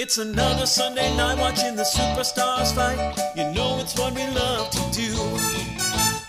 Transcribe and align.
It's 0.00 0.16
another 0.16 0.64
Sunday 0.64 1.12
night 1.16 1.38
watching 1.40 1.74
the 1.74 1.82
superstars 1.82 2.72
fight. 2.72 3.18
You 3.34 3.52
know 3.52 3.80
it's 3.80 3.98
what 3.98 4.14
we 4.14 4.24
love 4.28 4.70
to 4.70 4.78
do. 4.92 5.12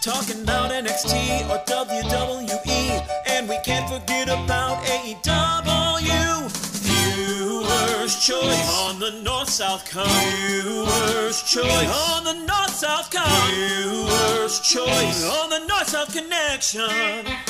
Talking 0.02 0.42
about 0.42 0.72
NXT 0.72 1.48
or 1.52 1.60
WWE, 1.66 3.08
and 3.28 3.48
we 3.48 3.60
can't 3.64 3.88
forget 3.88 4.28
about 4.28 4.84
AEW. 4.86 6.50
Viewers' 6.82 8.26
choice 8.26 8.80
on 8.88 9.00
the 9.00 9.12
North 9.22 9.52
South 9.52 9.88
Cup. 9.88 10.08
Viewers' 10.08 11.44
choice 11.44 12.10
on 12.10 12.24
the 12.24 12.34
North 12.48 12.74
South 12.74 13.12
Cup. 13.12 13.28
Viewers' 13.52 14.62
choice 14.62 15.24
on 15.30 15.52
the 15.52 15.60
North 15.68 15.90
South 15.90 16.12
Connection. 16.12 17.49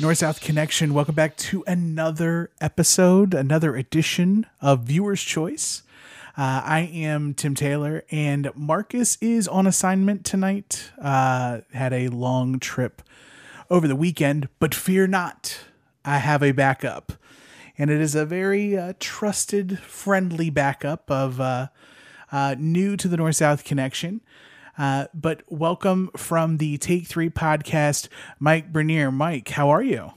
North 0.00 0.18
South 0.18 0.40
Connection, 0.40 0.94
welcome 0.94 1.16
back 1.16 1.36
to 1.38 1.64
another 1.66 2.52
episode, 2.60 3.34
another 3.34 3.74
edition 3.74 4.46
of 4.60 4.84
Viewer's 4.84 5.22
Choice. 5.22 5.82
Uh, 6.36 6.62
I 6.64 6.88
am 6.92 7.34
Tim 7.34 7.56
Taylor, 7.56 8.04
and 8.12 8.48
Marcus 8.54 9.18
is 9.20 9.48
on 9.48 9.66
assignment 9.66 10.24
tonight. 10.24 10.92
Uh, 11.02 11.62
had 11.72 11.92
a 11.92 12.06
long 12.10 12.60
trip 12.60 13.02
over 13.70 13.88
the 13.88 13.96
weekend, 13.96 14.48
but 14.60 14.72
fear 14.72 15.08
not, 15.08 15.58
I 16.04 16.18
have 16.18 16.44
a 16.44 16.52
backup. 16.52 17.14
And 17.76 17.90
it 17.90 18.00
is 18.00 18.14
a 18.14 18.24
very 18.24 18.78
uh, 18.78 18.92
trusted, 19.00 19.80
friendly 19.80 20.48
backup 20.48 21.10
of 21.10 21.40
uh, 21.40 21.68
uh, 22.30 22.54
new 22.56 22.96
to 22.96 23.08
the 23.08 23.16
North 23.16 23.36
South 23.36 23.64
Connection. 23.64 24.20
Uh, 24.78 25.06
but 25.12 25.42
welcome 25.48 26.08
from 26.16 26.58
the 26.58 26.78
Take 26.78 27.08
Three 27.08 27.28
podcast, 27.28 28.08
Mike 28.38 28.72
Bernier. 28.72 29.10
Mike, 29.10 29.48
how 29.48 29.70
are 29.70 29.82
you? 29.82 30.12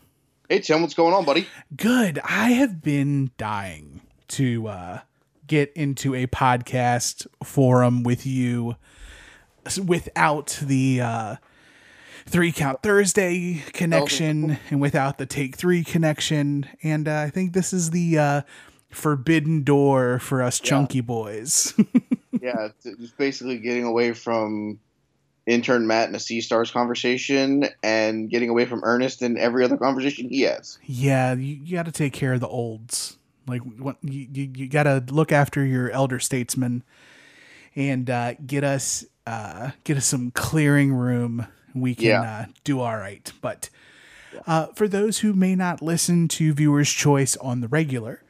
Hey 0.47 0.59
Tim, 0.59 0.81
what's 0.81 0.93
going 0.93 1.15
on, 1.15 1.25
buddy? 1.25 1.47
Good. 1.75 2.19
I 2.23 2.51
have 2.51 2.83
been 2.83 3.31
dying 3.39 4.01
to 4.29 4.67
uh, 4.67 4.99
get 5.47 5.73
into 5.73 6.13
a 6.13 6.27
podcast 6.27 7.25
forum 7.43 8.03
with 8.03 8.25
you 8.27 8.75
without 9.83 10.59
the 10.61 11.01
uh, 11.01 11.35
three 12.27 12.51
count 12.51 12.83
Thursday 12.83 13.63
connection 13.73 14.59
and 14.69 14.79
without 14.79 15.17
the 15.17 15.25
take 15.25 15.55
three 15.55 15.83
connection. 15.83 16.67
And 16.83 17.07
uh, 17.07 17.17
I 17.21 17.29
think 17.31 17.53
this 17.53 17.73
is 17.73 17.89
the 17.89 18.19
uh, 18.19 18.41
forbidden 18.91 19.63
door 19.63 20.19
for 20.19 20.43
us 20.43 20.59
chunky 20.59 21.01
boys. 21.01 21.73
yeah, 22.39 22.65
it's 22.67 22.85
it's 22.85 23.11
basically 23.11 23.57
getting 23.57 23.83
away 23.83 24.13
from 24.13 24.79
intern 25.47 25.87
Matt 25.87 26.09
and 26.09 26.21
sea 26.21 26.39
stars 26.41 26.69
conversation 26.71 27.65
and 27.83 28.29
getting 28.29 28.49
away 28.49 28.65
from 28.65 28.81
Ernest 28.83 29.21
and 29.21 29.37
every 29.37 29.65
other 29.65 29.77
conversation 29.77 30.29
he 30.29 30.41
has. 30.41 30.77
yeah, 30.85 31.33
you, 31.33 31.59
you 31.63 31.75
got 31.75 31.85
to 31.85 31.91
take 31.91 32.13
care 32.13 32.33
of 32.33 32.39
the 32.39 32.47
olds. 32.47 33.17
Like 33.47 33.61
what 33.61 33.97
you, 34.03 34.27
you, 34.31 34.51
you 34.55 34.67
got 34.69 34.83
to 34.83 35.03
look 35.09 35.31
after 35.31 35.65
your 35.65 35.89
elder 35.89 36.19
statesmen 36.19 36.83
and 37.75 38.09
uh, 38.09 38.35
get 38.45 38.63
us 38.63 39.03
uh, 39.25 39.71
get 39.83 39.97
us 39.97 40.05
some 40.05 40.31
clearing 40.31 40.93
room. 40.93 41.47
We 41.73 41.95
can 41.95 42.05
Yeah. 42.05 42.21
uh, 42.21 42.45
do 42.63 42.79
all 42.79 42.97
right. 42.97 43.31
But 43.41 43.69
uh, 44.45 44.67
for 44.75 44.87
those 44.87 45.19
who 45.19 45.33
may 45.33 45.55
not 45.55 45.81
listen 45.81 46.27
to 46.29 46.53
Viewers 46.53 46.91
Choice 46.91 47.35
on 47.37 47.61
the 47.61 47.67
regular, 47.67 48.21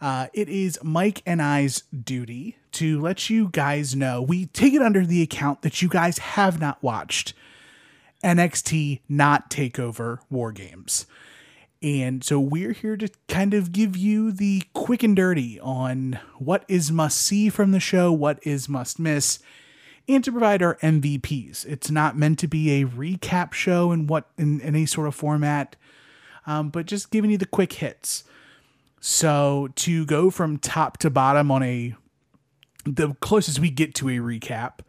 uh, 0.00 0.28
it 0.32 0.48
is 0.48 0.78
Mike 0.82 1.22
and 1.26 1.42
I's 1.42 1.82
duty 1.92 2.56
to 2.72 3.00
let 3.00 3.28
you 3.28 3.48
guys 3.50 3.96
know 3.96 4.22
we 4.22 4.46
take 4.46 4.74
it 4.74 4.82
under 4.82 5.04
the 5.04 5.22
account 5.22 5.62
that 5.62 5.82
you 5.82 5.88
guys 5.88 6.18
have 6.18 6.60
not 6.60 6.82
watched 6.82 7.34
NXT 8.22 9.00
not 9.08 9.50
Takeover 9.50 10.18
War 10.30 10.52
Games. 10.52 11.06
And 11.80 12.24
so 12.24 12.40
we're 12.40 12.72
here 12.72 12.96
to 12.96 13.08
kind 13.28 13.54
of 13.54 13.70
give 13.70 13.96
you 13.96 14.32
the 14.32 14.64
quick 14.72 15.04
and 15.04 15.14
dirty 15.14 15.60
on 15.60 16.18
what 16.38 16.64
is 16.66 16.90
must 16.90 17.18
see 17.18 17.48
from 17.48 17.70
the 17.70 17.78
show, 17.78 18.10
what 18.10 18.40
is 18.42 18.68
must 18.68 18.98
miss, 18.98 19.38
and 20.08 20.24
to 20.24 20.32
provide 20.32 20.62
our 20.62 20.76
MVPs. 20.76 21.64
It's 21.66 21.90
not 21.90 22.16
meant 22.16 22.40
to 22.40 22.48
be 22.48 22.80
a 22.80 22.86
recap 22.86 23.52
show 23.52 23.92
in 23.92 24.08
what 24.08 24.28
in 24.36 24.60
any 24.62 24.86
sort 24.86 25.06
of 25.06 25.14
format, 25.14 25.76
um, 26.46 26.70
but 26.70 26.86
just 26.86 27.12
giving 27.12 27.30
you 27.30 27.38
the 27.38 27.46
quick 27.46 27.74
hits. 27.74 28.24
So 29.00 29.68
to 29.76 30.04
go 30.06 30.30
from 30.30 30.58
top 30.58 30.98
to 30.98 31.10
bottom 31.10 31.50
on 31.50 31.62
a 31.62 31.94
the 32.84 33.14
closest 33.20 33.58
we 33.58 33.70
get 33.70 33.94
to 33.96 34.08
a 34.08 34.16
recap, 34.16 34.80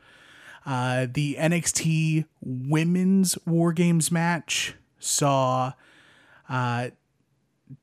uh, 0.66 1.08
the 1.12 1.36
NXT 1.40 2.26
Women's 2.42 3.38
War 3.46 3.74
Games 3.74 4.12
match 4.12 4.76
saw. 5.00 5.74
Uh, 6.48 6.90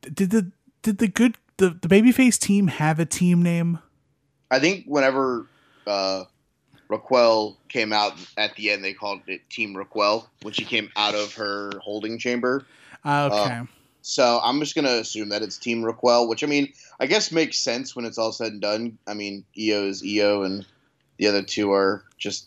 did 0.01 0.31
the 0.31 0.51
did 0.83 0.99
the 0.99 1.09
good 1.09 1.37
the 1.59 1.71
the 1.71 1.89
babyface 1.89 2.39
team 2.39 2.69
have 2.69 2.99
a 2.99 3.07
team 3.07 3.43
name? 3.43 3.79
I 4.51 4.59
think 4.59 4.85
whenever 4.87 5.47
uh, 5.87 6.25
Raquel 6.89 7.57
came 7.69 7.93
out 7.93 8.15
at 8.37 8.55
the 8.57 8.71
end, 8.71 8.85
they 8.85 8.93
called 8.93 9.23
it 9.27 9.49
Team 9.51 9.77
Raquel 9.77 10.29
when 10.43 10.53
she 10.53 10.65
came 10.65 10.91
out 10.97 11.15
of 11.15 11.35
her 11.35 11.73
holding 11.81 12.19
chamber. 12.19 12.65
Uh, 13.05 13.29
okay, 13.33 13.61
So 14.09 14.41
I'm 14.41 14.61
just 14.61 14.77
gonna 14.77 14.89
assume 14.89 15.31
that 15.31 15.43
it's 15.43 15.59
Team 15.59 15.85
Raquel, 15.85 16.29
which 16.29 16.45
I 16.45 16.47
mean, 16.47 16.73
I 17.01 17.07
guess 17.07 17.33
makes 17.33 17.59
sense 17.59 17.97
when 17.97 18.05
it's 18.05 18.19
all 18.19 18.31
said 18.31 18.53
and 18.53 18.61
done. 18.61 18.99
I 19.05 19.15
mean, 19.15 19.45
Io 19.59 19.89
is 19.89 20.01
Io, 20.07 20.43
and 20.43 20.65
the 21.17 21.27
other 21.27 21.43
two 21.43 21.73
are 21.73 22.05
just 22.17 22.47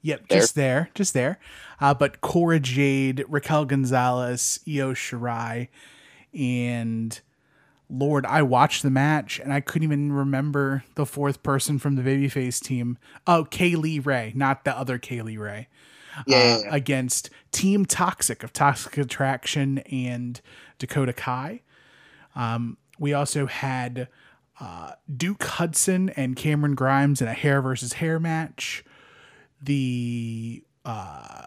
yep, 0.00 0.28
there. 0.28 0.38
just 0.38 0.54
there, 0.54 0.90
just 0.94 1.14
there. 1.14 1.40
Uh, 1.80 1.94
but 1.94 2.20
Cora 2.20 2.60
Jade, 2.60 3.24
Raquel 3.28 3.64
Gonzalez, 3.64 4.60
Io 4.68 4.92
Shirai, 4.92 5.66
and 6.32 7.20
Lord, 7.90 8.24
I 8.24 8.42
watched 8.42 8.84
the 8.84 8.90
match 8.90 9.40
and 9.40 9.52
I 9.52 9.60
couldn't 9.60 9.82
even 9.82 10.12
remember 10.12 10.84
the 10.94 11.06
fourth 11.06 11.42
person 11.42 11.80
from 11.80 11.96
the 11.96 12.02
babyface 12.02 12.62
team. 12.62 12.98
Oh, 13.26 13.44
Kay 13.50 13.74
Lee 13.74 13.98
Ray, 13.98 14.32
not 14.36 14.64
the 14.64 14.78
other 14.78 14.98
Kay 14.98 15.22
Lee 15.22 15.38
Ray. 15.38 15.66
Yeah, 16.26 16.36
uh, 16.36 16.60
yeah, 16.64 16.74
against 16.74 17.30
Team 17.52 17.84
Toxic 17.86 18.42
of 18.42 18.52
Toxic 18.52 18.96
Attraction 18.98 19.78
and 19.90 20.40
Dakota 20.78 21.12
Kai. 21.12 21.62
Um, 22.34 22.76
we 22.98 23.12
also 23.12 23.46
had 23.46 24.08
uh, 24.60 24.92
Duke 25.14 25.42
Hudson 25.44 26.08
and 26.10 26.36
Cameron 26.36 26.74
Grimes 26.74 27.20
in 27.20 27.28
a 27.28 27.32
hair 27.34 27.60
versus 27.62 27.94
hair 27.94 28.18
match. 28.20 28.84
The 29.62 30.62
uh, 30.84 31.46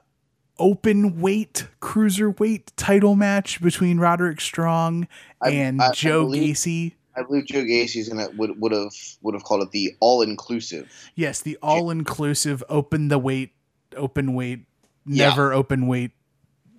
open 0.60 1.20
weight 1.22 1.68
cruiserweight 1.82 2.72
title 2.76 3.16
match 3.16 3.62
between 3.62 4.00
Roderick 4.00 4.42
Strong 4.42 5.08
and 5.46 5.82
I- 5.82 5.90
I 5.90 5.92
Joe 5.94 6.24
believe- 6.26 6.56
Gacy. 6.56 6.94
I 7.14 7.24
believe 7.24 7.46
Joe 7.46 7.66
Gacy's 7.66 8.08
gonna 8.08 8.30
would 8.38 8.60
would 8.62 8.72
have 8.72 8.94
would 9.22 9.34
have 9.34 9.44
called 9.44 9.64
it 9.64 9.72
the 9.72 9.94
all 10.00 10.22
inclusive. 10.22 10.90
Yes, 11.14 11.42
the 11.42 11.58
all 11.62 11.90
inclusive 11.90 12.64
open 12.70 13.10
the 13.10 13.20
weight, 13.20 13.52
open 13.96 14.34
weight, 14.34 14.66
Yeah. 15.06 15.30
never 15.30 15.54
open 15.54 15.88
weight, 15.88 16.12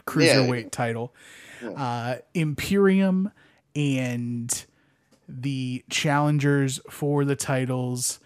cruiserweight 0.06 0.62
Yeah. 0.64 0.68
title. 0.70 1.14
Uh, 1.76 2.16
Imperium 2.34 3.30
and 3.76 4.64
the 5.28 5.84
challengers 5.90 6.80
for 6.90 7.24
the 7.24 7.36
titles. 7.36 8.18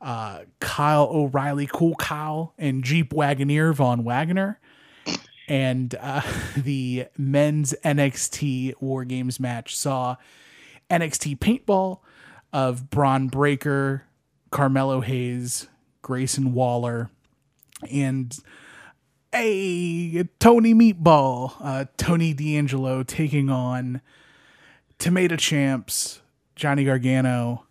Uh, 0.00 0.40
Kyle 0.60 1.08
O'Reilly, 1.10 1.68
Cool 1.70 1.94
Kyle, 1.96 2.54
and 2.56 2.82
Jeep 2.84 3.12
Wagoneer 3.12 3.74
Von 3.74 4.04
Wagner. 4.04 4.58
And 5.48 5.94
uh, 6.00 6.22
the 6.56 7.06
men's 7.16 7.74
NXT 7.84 8.74
War 8.80 9.04
Games 9.04 9.38
match 9.40 9.76
saw 9.76 10.16
NXT 10.90 11.38
Paintball 11.38 11.98
of 12.52 12.88
Bron 12.90 13.28
Breakker, 13.28 14.04
Carmelo 14.50 15.00
Hayes, 15.02 15.68
Grayson 16.00 16.54
Waller, 16.54 17.10
and 17.90 18.36
a 19.34 20.24
Tony 20.40 20.74
Meatball, 20.74 21.52
uh, 21.60 21.84
Tony 21.96 22.32
D'Angelo 22.32 23.02
taking 23.02 23.50
on 23.50 24.00
Tommaso 24.98 25.36
Ciampa, 25.36 26.20
Johnny 26.56 26.84
Gargano, 26.84 27.66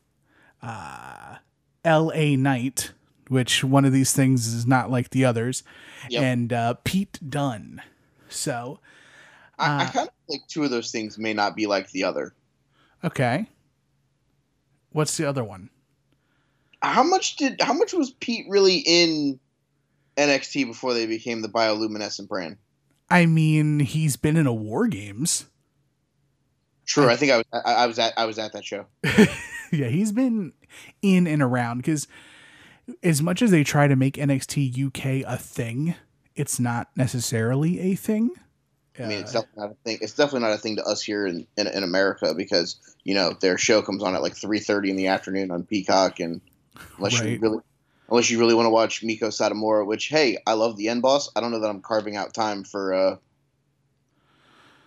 uh, 0.61 1.35
L.A. 1.83 2.35
Knight, 2.35 2.91
which 3.27 3.63
one 3.63 3.85
of 3.85 3.91
these 3.93 4.13
things 4.13 4.47
is 4.47 4.65
not 4.65 4.89
like 4.91 5.09
the 5.09 5.25
others, 5.25 5.63
Yep. 6.09 6.23
and 6.23 6.53
uh, 6.53 6.73
Pete 6.83 7.19
Dunne. 7.27 7.81
So, 8.29 8.79
I, 9.57 9.65
I 9.65 9.83
Uh, 9.85 9.91
kind 9.91 10.07
of 10.07 10.13
like 10.29 10.47
two 10.47 10.63
of 10.63 10.69
those 10.69 10.91
things 10.91 11.17
may 11.17 11.33
not 11.33 11.55
be 11.55 11.65
like 11.67 11.89
the 11.91 12.03
other. 12.03 12.33
okay. 13.03 13.49
What's 14.91 15.17
the 15.17 15.27
other 15.27 15.43
one? 15.43 15.69
How 16.81 17.03
much 17.03 17.35
did 17.35 17.61
how 17.61 17.73
much 17.73 17.93
was 17.93 18.11
Pete 18.11 18.45
really 18.49 18.77
in 18.77 19.39
NXT 20.17 20.65
before 20.67 20.93
they 20.93 21.05
became 21.05 21.41
the 21.41 21.49
bioluminescent 21.49 22.27
brand? 22.27 22.57
I 23.09 23.25
mean, 23.25 23.79
he's 23.79 24.17
been 24.17 24.35
in 24.37 24.47
a 24.47 24.53
War 24.53 24.87
Games. 24.87 25.45
True, 26.85 27.09
I 27.09 27.15
think 27.15 27.31
I 27.31 27.37
was 27.37 27.45
I, 27.53 27.73
I 27.73 27.85
was 27.87 27.99
at 27.99 28.13
I 28.17 28.25
was 28.25 28.39
at 28.39 28.53
that 28.53 28.63
show. 28.63 28.85
yeah, 29.71 29.87
he's 29.87 30.11
been 30.11 30.53
in 31.01 31.27
and 31.27 31.41
around 31.41 31.77
because 31.77 32.07
as 33.03 33.21
much 33.21 33.41
as 33.41 33.51
they 33.51 33.63
try 33.63 33.87
to 33.87 33.95
make 33.95 34.15
NXT 34.15 34.87
UK 34.87 35.29
a 35.29 35.37
thing, 35.37 35.95
it's 36.35 36.59
not 36.59 36.87
necessarily 36.95 37.79
a 37.79 37.95
thing. 37.95 38.31
I 38.97 39.03
mean, 39.03 39.19
it's 39.19 39.35
Uh, 39.35 39.41
definitely 39.41 39.61
not 39.63 39.71
a 39.71 39.75
thing. 39.83 39.97
It's 40.01 40.13
definitely 40.13 40.47
not 40.47 40.53
a 40.53 40.57
thing 40.57 40.75
to 40.77 40.83
us 40.85 41.01
here 41.01 41.27
in, 41.27 41.45
in, 41.57 41.67
in 41.67 41.83
America 41.83 42.33
because 42.33 42.79
you 43.03 43.13
know 43.13 43.33
their 43.39 43.57
show 43.57 43.81
comes 43.81 44.01
on 44.01 44.15
at 44.15 44.21
like 44.21 44.35
three 44.35 44.59
thirty 44.59 44.89
in 44.89 44.95
the 44.95 45.07
afternoon 45.07 45.51
on 45.51 45.63
Peacock, 45.63 46.19
and 46.19 46.41
unless 46.97 47.21
you 47.21 47.37
really, 47.39 47.59
unless 48.09 48.29
you 48.29 48.39
really 48.39 48.53
want 48.53 48.65
to 48.65 48.71
watch 48.71 49.01
Meiko 49.01 49.25
Satomura, 49.25 49.85
which 49.85 50.07
hey, 50.07 50.37
I 50.45 50.53
love 50.53 50.77
the 50.77 50.89
End 50.89 51.01
Boss. 51.01 51.29
I 51.35 51.41
don't 51.41 51.51
know 51.51 51.59
that 51.59 51.69
I'm 51.69 51.81
carving 51.81 52.15
out 52.15 52.33
time 52.33 52.63
for 52.63 52.93
uh, 52.93 53.15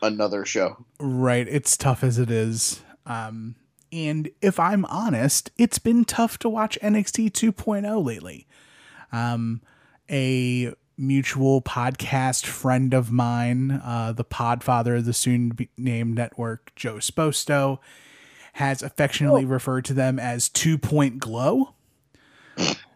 another 0.03 0.45
show. 0.45 0.85
Right. 0.99 1.47
It's 1.49 1.77
tough 1.77 2.03
as 2.03 2.19
it 2.19 2.31
is. 2.31 2.83
Um, 3.07 3.57
and 3.93 4.31
if 4.41 4.61
I'm 4.61 4.85
honest, 4.87 5.51
it's 5.57 5.79
been 5.79 6.05
tough 6.05 6.39
to 6.41 6.49
watch 6.49 6.79
NXT 6.83 7.33
2.0 7.33 8.05
lately. 8.05 8.47
Um, 9.13 9.63
a 10.09 10.73
mutual 10.97 11.63
podcast 11.63 12.47
friend 12.47 12.95
of 12.95 13.11
mine, 13.11 13.81
uh, 13.85 14.13
the 14.13 14.25
podfather 14.25 14.99
of 14.99 15.07
the 15.07 15.13
soon 15.13 15.49
be 15.51 15.71
named 15.77 16.15
network, 16.15 16.73
Joe 16.77 16.97
Sposto, 16.97 17.79
has 18.55 18.83
affectionately 18.83 19.45
referred 19.45 19.85
to 19.87 19.95
them 19.95 20.19
as 20.19 20.49
Two 20.49 20.77
Point 20.77 21.19
Glow, 21.19 21.75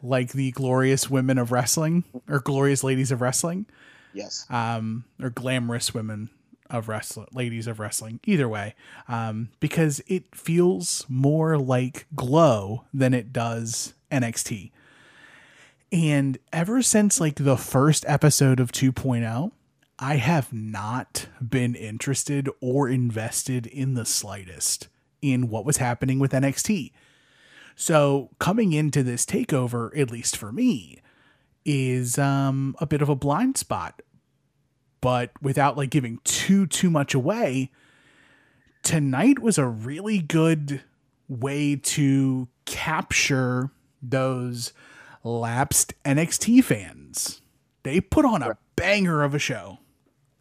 like 0.05 0.33
the 0.33 0.53
glorious 0.53 1.09
women 1.09 1.39
of 1.39 1.51
wrestling 1.51 2.05
or 2.29 2.39
glorious 2.39 2.85
ladies 2.85 3.11
of 3.11 3.21
wrestling 3.21 3.67
Yes, 4.13 4.47
um, 4.49 5.05
or 5.21 5.31
glamorous 5.31 5.93
women 5.93 6.31
of 6.71 6.89
wrestling, 6.89 7.29
ladies 7.33 7.67
of 7.67 7.81
wrestling, 7.81 8.21
either 8.25 8.49
way, 8.49 8.75
um, 9.09 9.49
because 9.61 10.01
it 10.07 10.35
feels 10.35 11.05
more 11.09 11.59
like 11.59 12.07
Glow 12.15 12.85
than 12.95 13.13
it 13.13 13.33
does 13.33 13.95
NXT. 14.11 14.71
And 15.93 16.39
ever 16.53 16.81
since 16.83 17.21
like 17.21 17.37
the 17.37 17.57
first 17.57 18.05
episode 18.09 18.61
of 18.61 18.73
2.0, 18.73 19.53
I 19.99 20.17
have 20.17 20.53
not 20.53 21.29
been 21.47 21.75
interested 21.75 22.49
or 22.61 22.89
invested 22.89 23.67
in 23.67 23.95
the 23.95 24.05
slightest 24.05 24.89
in 25.23 25.49
what 25.49 25.65
was 25.65 25.77
happening 25.77 26.19
with 26.19 26.33
NXT. 26.33 26.93
So 27.77 28.31
coming 28.39 28.73
into 28.73 29.03
this 29.03 29.25
takeover, 29.25 29.97
at 29.99 30.11
least 30.11 30.37
for 30.37 30.53
me, 30.53 31.01
is 31.65 32.19
um, 32.19 32.77
a 32.79 32.87
bit 32.87 33.03
of 33.03 33.09
a 33.09 33.17
blind 33.17 33.57
spot. 33.57 34.03
But 35.01 35.31
without 35.43 35.77
like 35.77 35.91
giving 35.91 36.19
too 36.25 36.67
too 36.67 36.89
much 36.89 37.15
away, 37.15 37.71
tonight 38.83 39.39
was 39.39 39.59
a 39.59 39.67
really 39.67 40.19
good 40.19 40.83
way 41.29 41.77
to 41.77 42.49
capture 42.65 43.71
those 44.01 44.73
lapsed 45.23 45.95
NXT 46.05 46.65
fans. 46.65 47.43
They 47.83 48.01
put 48.01 48.25
on 48.25 48.43
a 48.43 48.57
banger 48.77 49.23
of 49.23 49.35
a 49.35 49.39
show. 49.39 49.79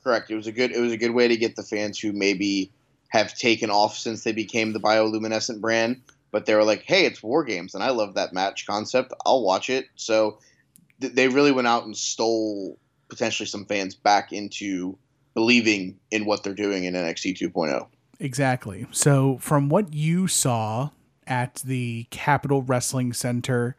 correct. 0.03 0.30
It 0.31 0.35
was 0.35 0.47
a 0.47 0.51
good. 0.51 0.71
It 0.71 0.80
was 0.80 0.91
a 0.91 0.97
good 0.97 1.12
way 1.12 1.27
to 1.27 1.38
get 1.38 1.56
the 1.56 1.63
fans 1.63 2.00
who 2.00 2.13
maybe 2.13 2.71
have 3.09 3.35
taken 3.38 3.69
off 3.69 3.97
since 3.97 4.24
they 4.24 4.31
became 4.31 4.74
the 4.74 4.80
bioluminescent 4.80 5.62
brand, 5.62 6.01
but 6.33 6.45
they 6.45 6.56
were 6.56 6.65
like, 6.65 6.83
"Hey, 6.83 7.06
it's 7.06 7.24
War 7.24 7.45
Games, 7.45 7.75
and 7.75 7.83
I 7.83 7.91
love 7.91 8.15
that 8.15 8.33
match 8.33 8.68
concept. 8.68 9.13
I'll 9.25 9.44
watch 9.44 9.69
it." 9.69 9.85
So 9.95 10.39
th- 11.00 11.13
they 11.13 11.30
really 11.30 11.53
went 11.53 11.68
out 11.68 11.85
and 11.85 11.95
stole 11.95 12.77
potentially 13.07 13.47
some 13.47 13.65
fans 13.65 13.95
back 13.95 14.33
into 14.33 14.97
believing 15.33 16.00
in 16.12 16.25
what 16.25 16.44
they're 16.44 16.53
doing 16.53 16.83
in 16.83 16.95
NXT 16.95 17.38
2.0. 17.39 17.88
Exactly. 18.19 18.88
So, 18.91 19.38
from 19.39 19.69
what 19.69 19.94
you 19.94 20.27
saw 20.27 20.89
at 21.27 21.56
the 21.65 22.07
Capitol 22.09 22.62
Wrestling 22.62 23.13
Center, 23.13 23.75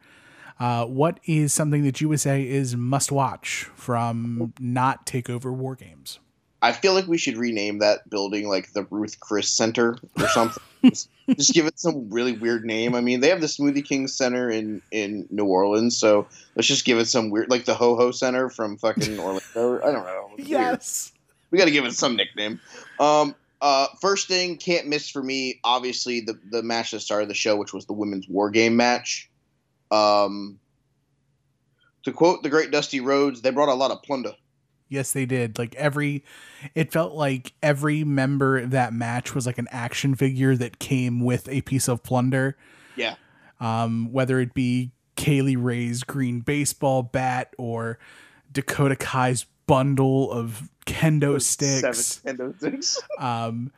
uh, 0.59 0.85
what 0.85 1.19
is 1.25 1.53
something 1.53 1.83
that 1.83 1.99
you 1.99 2.09
would 2.09 2.19
say 2.19 2.47
is 2.47 2.75
must 2.75 3.11
watch 3.11 3.69
from 3.75 4.53
not 4.59 5.05
Takeover 5.05 5.53
War 5.53 5.75
Games? 5.75 6.19
I 6.61 6.71
feel 6.71 6.93
like 6.93 7.07
we 7.07 7.17
should 7.17 7.37
rename 7.37 7.79
that 7.79 8.09
building 8.09 8.47
like 8.47 8.73
the 8.73 8.83
Ruth 8.89 9.19
Chris 9.19 9.49
Center 9.49 9.97
or 10.17 10.27
something. 10.29 10.63
just, 11.29 11.53
give 11.53 11.65
it 11.65 11.79
some 11.79 12.09
really 12.09 12.33
weird 12.33 12.65
name. 12.65 12.95
I 12.95 13.01
mean, 13.01 13.19
they 13.19 13.29
have 13.29 13.41
the 13.41 13.47
Smoothie 13.47 13.85
King 13.85 14.07
Center 14.07 14.49
in 14.49 14.81
in 14.91 15.27
New 15.29 15.45
Orleans, 15.45 15.97
so 15.97 16.27
let's 16.55 16.67
just 16.67 16.85
give 16.85 16.97
it 16.97 17.07
some 17.07 17.29
weird, 17.29 17.49
like 17.49 17.65
the 17.65 17.73
Ho 17.73 17.95
Ho 17.95 18.11
Center 18.11 18.49
from 18.49 18.77
fucking 18.77 19.19
Orlando. 19.19 19.81
I 19.83 19.91
don't 19.91 20.05
know. 20.05 20.31
It's 20.37 20.49
weird. 20.49 21.51
we 21.51 21.57
got 21.57 21.65
to 21.65 21.71
give 21.71 21.85
it 21.85 21.93
some 21.93 22.15
nickname. 22.15 22.59
Um, 22.99 23.35
uh, 23.61 23.87
first 24.01 24.27
thing, 24.27 24.57
can't 24.57 24.87
miss 24.87 25.09
for 25.09 25.23
me. 25.23 25.59
Obviously, 25.63 26.21
the 26.21 26.37
the 26.51 26.61
match 26.61 26.91
that 26.91 26.99
started 26.99 27.29
the 27.29 27.35
show, 27.35 27.55
which 27.55 27.73
was 27.73 27.85
the 27.85 27.93
women's 27.93 28.27
war 28.27 28.49
game 28.49 28.75
match. 28.75 29.29
Um, 29.91 30.59
to 32.03 32.11
quote 32.11 32.43
the 32.43 32.49
great 32.49 32.71
Dusty 32.71 32.99
Rhodes, 32.99 33.41
they 33.41 33.49
brought 33.49 33.69
a 33.69 33.73
lot 33.73 33.91
of 33.91 34.03
plunder. 34.03 34.33
Yes, 34.87 35.13
they 35.13 35.25
did. 35.25 35.57
Like 35.57 35.73
every, 35.75 36.23
it 36.75 36.91
felt 36.91 37.13
like 37.13 37.53
every 37.63 38.03
member 38.03 38.57
of 38.57 38.71
that 38.71 38.93
match 38.93 39.33
was 39.33 39.45
like 39.45 39.57
an 39.57 39.67
action 39.71 40.15
figure 40.15 40.55
that 40.55 40.79
came 40.79 41.19
with 41.19 41.49
a 41.49 41.61
piece 41.61 41.87
of 41.87 42.03
plunder. 42.03 42.57
Yeah. 42.95 43.15
Um, 43.59 44.11
whether 44.11 44.39
it 44.39 44.53
be 44.53 44.91
Kay 45.15 45.41
Lee 45.41 45.55
Ray's 45.55 46.03
green 46.03 46.41
baseball 46.41 47.03
bat 47.03 47.53
or 47.57 47.97
Dakota 48.51 48.95
Kai's 48.95 49.45
bundle 49.67 50.31
of 50.31 50.69
kendo 50.85 51.41
sticks. 51.41 52.19
Seven 52.21 52.37
kendo 52.37 52.57
sticks. 52.57 52.99
um, 53.19 53.71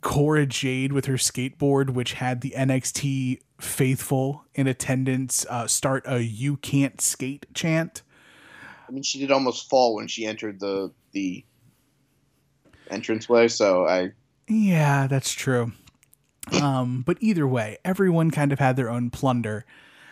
Cora 0.00 0.46
Jade 0.46 0.92
with 0.92 1.06
her 1.06 1.14
skateboard, 1.14 1.90
which 1.90 2.14
had 2.14 2.40
the 2.40 2.52
NXT 2.56 3.40
faithful 3.60 4.44
in 4.54 4.66
attendance, 4.66 5.46
uh, 5.48 5.66
start 5.66 6.04
a 6.06 6.22
"You 6.22 6.56
Can't 6.58 7.00
Skate" 7.00 7.46
chant. 7.54 8.02
I 8.88 8.92
mean, 8.92 9.02
she 9.02 9.18
did 9.18 9.30
almost 9.30 9.68
fall 9.68 9.94
when 9.94 10.08
she 10.08 10.24
entered 10.24 10.60
the 10.60 10.92
the 11.12 11.44
entranceway. 12.90 13.48
So 13.48 13.86
I 13.86 14.12
Yeah, 14.48 15.06
that's 15.06 15.32
true. 15.32 15.72
Um, 16.62 17.02
but 17.06 17.18
either 17.20 17.46
way, 17.46 17.76
everyone 17.84 18.30
kind 18.30 18.52
of 18.52 18.58
had 18.58 18.76
their 18.76 18.88
own 18.88 19.10
plunder. 19.10 19.66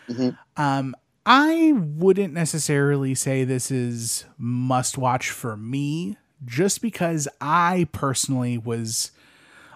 Mhm. 0.07 0.37
Um, 0.55 0.95
I 1.25 1.73
wouldn't 1.75 2.33
necessarily 2.33 3.15
say 3.15 3.43
this 3.43 3.71
is 3.71 4.25
must 4.37 4.97
watch 4.97 5.31
for 5.31 5.57
me, 5.57 6.17
just 6.45 6.81
because 6.81 7.27
I 7.41 7.87
personally 7.91 8.57
was 8.57 9.11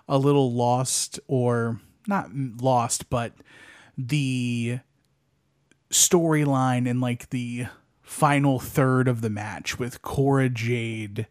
a 0.07 0.17
little 0.17 0.53
lost, 0.53 1.19
or 1.27 1.81
not 2.07 2.29
lost, 2.33 3.09
but 3.09 3.33
the 3.97 4.79
storyline 5.89 6.89
and 6.89 7.01
like 7.01 7.29
the 7.31 7.65
final 8.11 8.59
third 8.59 9.07
of 9.07 9.21
the 9.21 9.29
match 9.29 9.79
with 9.79 10.01
Cora 10.01 10.49
Jade 10.49 11.27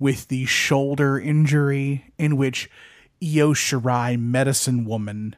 with 0.00 0.26
the 0.26 0.44
shoulder 0.44 1.20
injury 1.20 2.12
in 2.18 2.36
which 2.36 2.68
Io 3.22 3.54
Shirai, 3.54 4.18
medicine 4.18 4.84
woman, 4.84 5.36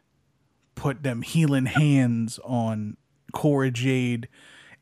put 0.75 1.02
them 1.02 1.21
healing 1.21 1.66
hands 1.66 2.40
on 2.42 2.97
Cora 3.33 3.71
Jade 3.71 4.28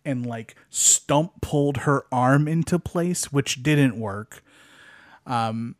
and 0.04 0.24
like 0.24 0.54
stump 0.70 1.40
pulled 1.42 1.78
her 1.78 2.06
arm 2.12 2.46
into 2.46 2.78
place, 2.78 3.32
which 3.32 3.62
didn't 3.64 3.98
work. 3.98 4.44
Um, 5.26 5.74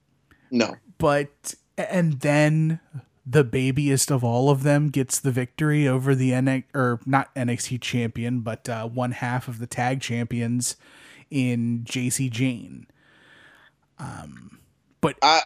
no. 0.50 0.74
But 0.98 1.54
and 1.78 2.14
then 2.20 2.80
the 3.26 3.44
babyest 3.44 4.10
of 4.10 4.22
all 4.22 4.50
of 4.50 4.62
them 4.62 4.90
gets 4.90 5.18
the 5.18 5.30
victory 5.30 5.88
over 5.88 6.14
the 6.14 6.30
NX 6.30 6.64
or 6.74 7.00
not 7.06 7.34
NXT 7.34 7.80
champion, 7.80 8.40
but 8.40 8.68
uh, 8.68 8.86
one 8.86 9.12
half 9.12 9.48
of 9.48 9.58
the 9.58 9.66
tag 9.66 10.00
champions 10.00 10.76
in 11.30 11.84
Jacy 11.84 12.28
Jayne. 12.28 12.86
Um, 13.98 14.58
but 15.00 15.16
I 15.22 15.42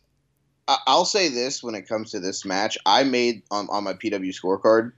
I'll 0.87 1.05
say 1.05 1.29
this 1.29 1.63
when 1.63 1.75
it 1.75 1.89
comes 1.89 2.11
to 2.11 2.21
this 2.21 2.45
match. 2.45 2.77
I 2.85 3.03
made 3.05 3.43
on, 3.51 3.69
on 3.71 3.85
my 3.85 3.95
PW 3.95 4.35
scorecard. 4.39 4.93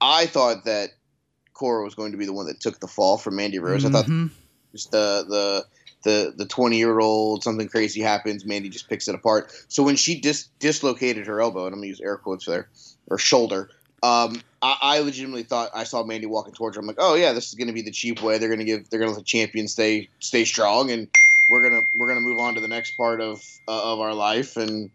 I 0.00 0.26
thought 0.26 0.64
that 0.66 0.90
Cora 1.54 1.82
was 1.82 1.94
going 1.94 2.12
to 2.12 2.18
be 2.18 2.26
the 2.26 2.32
one 2.32 2.46
that 2.46 2.60
took 2.60 2.78
the 2.80 2.86
fall 2.86 3.16
from 3.16 3.36
Mandy 3.36 3.58
Rose. 3.58 3.84
I 3.84 3.90
thought 3.90 4.06
Mhm. 4.06 4.30
just 4.72 4.90
the 4.90 5.24
the 5.28 5.66
the 6.04 6.32
the 6.36 6.46
20 6.46 6.76
year 6.76 7.00
old 7.00 7.42
something 7.42 7.68
crazy 7.68 8.00
happens 8.00 8.44
mandy 8.44 8.68
just 8.68 8.88
picks 8.88 9.08
it 9.08 9.14
apart. 9.14 9.50
So 9.68 9.82
when 9.82 9.96
she 9.96 10.20
dis- 10.20 10.48
dislocated 10.58 11.26
her 11.26 11.40
elbow 11.40 11.66
and 11.66 11.74
i'm 11.74 11.80
gonna 11.80 11.88
use 11.88 12.00
air 12.00 12.16
quotes 12.16 12.46
there 12.46 12.68
or 13.08 13.18
shoulder 13.18 13.70
um 14.02 14.40
I, 14.62 14.76
I 14.80 14.98
legitimately 15.00 15.42
thought 15.44 15.70
i 15.74 15.84
saw 15.84 16.04
mandy 16.04 16.26
walking 16.26 16.54
towards 16.54 16.76
her. 16.76 16.80
I'm 16.80 16.86
like 16.86 16.96
oh 16.98 17.14
yeah 17.14 17.32
this 17.32 17.48
is 17.48 17.54
gonna 17.54 17.72
be 17.72 17.82
the 17.82 17.90
cheap 17.90 18.22
way. 18.22 18.38
They're 18.38 18.50
gonna 18.50 18.64
give 18.64 18.88
they're 18.90 19.00
gonna 19.00 19.12
let 19.12 19.18
the 19.18 19.24
champion 19.24 19.66
stay 19.66 20.08
stay 20.20 20.44
strong 20.44 20.90
and 20.90 21.08
we're 21.48 21.62
gonna 21.62 21.82
we're 21.96 22.08
gonna 22.08 22.20
move 22.20 22.38
on 22.38 22.54
to 22.54 22.60
the 22.60 22.68
next 22.68 22.92
part 22.92 23.20
of 23.20 23.42
uh, 23.68 23.92
of 23.92 24.00
our 24.00 24.14
life 24.14 24.56
and 24.56 24.90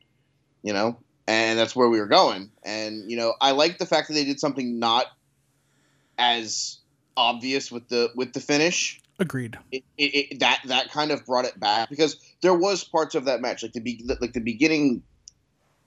you 0.64 0.74
know 0.74 0.98
and 1.28 1.60
that's 1.60 1.76
where 1.76 1.88
we 1.88 2.00
were 2.00 2.08
going. 2.08 2.50
And 2.64 3.10
you 3.10 3.18
know 3.18 3.34
i 3.42 3.52
like 3.52 3.78
the 3.78 3.86
fact 3.86 4.08
that 4.08 4.14
they 4.16 4.26
did 4.26 4.40
something 4.40 4.80
not 4.80 5.06
as 6.18 6.78
obvious 7.16 7.72
with 7.72 7.88
the 7.90 8.12
with 8.16 8.34
the 8.34 8.40
finish 8.40 9.02
agreed. 9.20 9.58
it, 9.72 9.84
it, 9.98 10.04
it, 10.32 10.40
that 10.40 10.62
that 10.66 10.92
kind 10.92 11.12
of 11.12 11.26
brought 11.26 11.46
it 11.46 11.60
back 11.60 11.90
because 11.90 12.18
there 12.42 12.54
was 12.54 12.84
parts 12.84 13.16
of 13.16 13.26
that 13.26 13.42
match 13.42 13.62
like 13.64 13.74
the 13.74 13.82
be, 13.82 14.04
like 14.22 14.34
the 14.34 14.40
beginning 14.40 15.04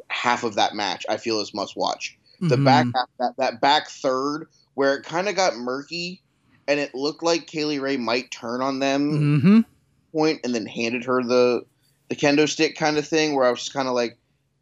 half 0.08 0.44
of 0.44 0.54
that 0.56 0.74
match 0.74 1.04
I 1.08 1.16
feel 1.16 1.40
is 1.40 1.54
must 1.54 1.76
watch. 1.76 2.16
The 2.40 2.56
Mhm. 2.56 2.64
back 2.64 2.86
half, 2.94 3.08
that 3.18 3.34
that 3.38 3.60
back 3.60 3.88
third 3.88 4.46
where 4.74 4.94
it 4.96 5.04
kind 5.04 5.28
of 5.28 5.36
got 5.36 5.56
murky 5.56 6.22
and 6.68 6.78
it 6.80 6.94
looked 6.94 7.22
like 7.22 7.46
Kay 7.46 7.64
Lee 7.64 7.78
Ray 7.78 7.96
might 7.96 8.30
turn 8.30 8.60
on 8.60 8.78
them 8.78 9.40
Mhm. 9.42 9.64
point 10.12 10.40
and 10.44 10.54
then 10.54 10.66
handed 10.66 11.04
her 11.04 11.22
the 11.22 11.62
the 12.08 12.16
kendo 12.16 12.46
stick 12.46 12.76
kind 12.76 12.98
of 12.98 13.08
thing, 13.08 13.34
where 13.34 13.46
I 13.46 13.50
was 13.50 13.60
just 13.60 13.72
kind 13.72 13.88
of 13.88 13.94
like, 13.94 14.18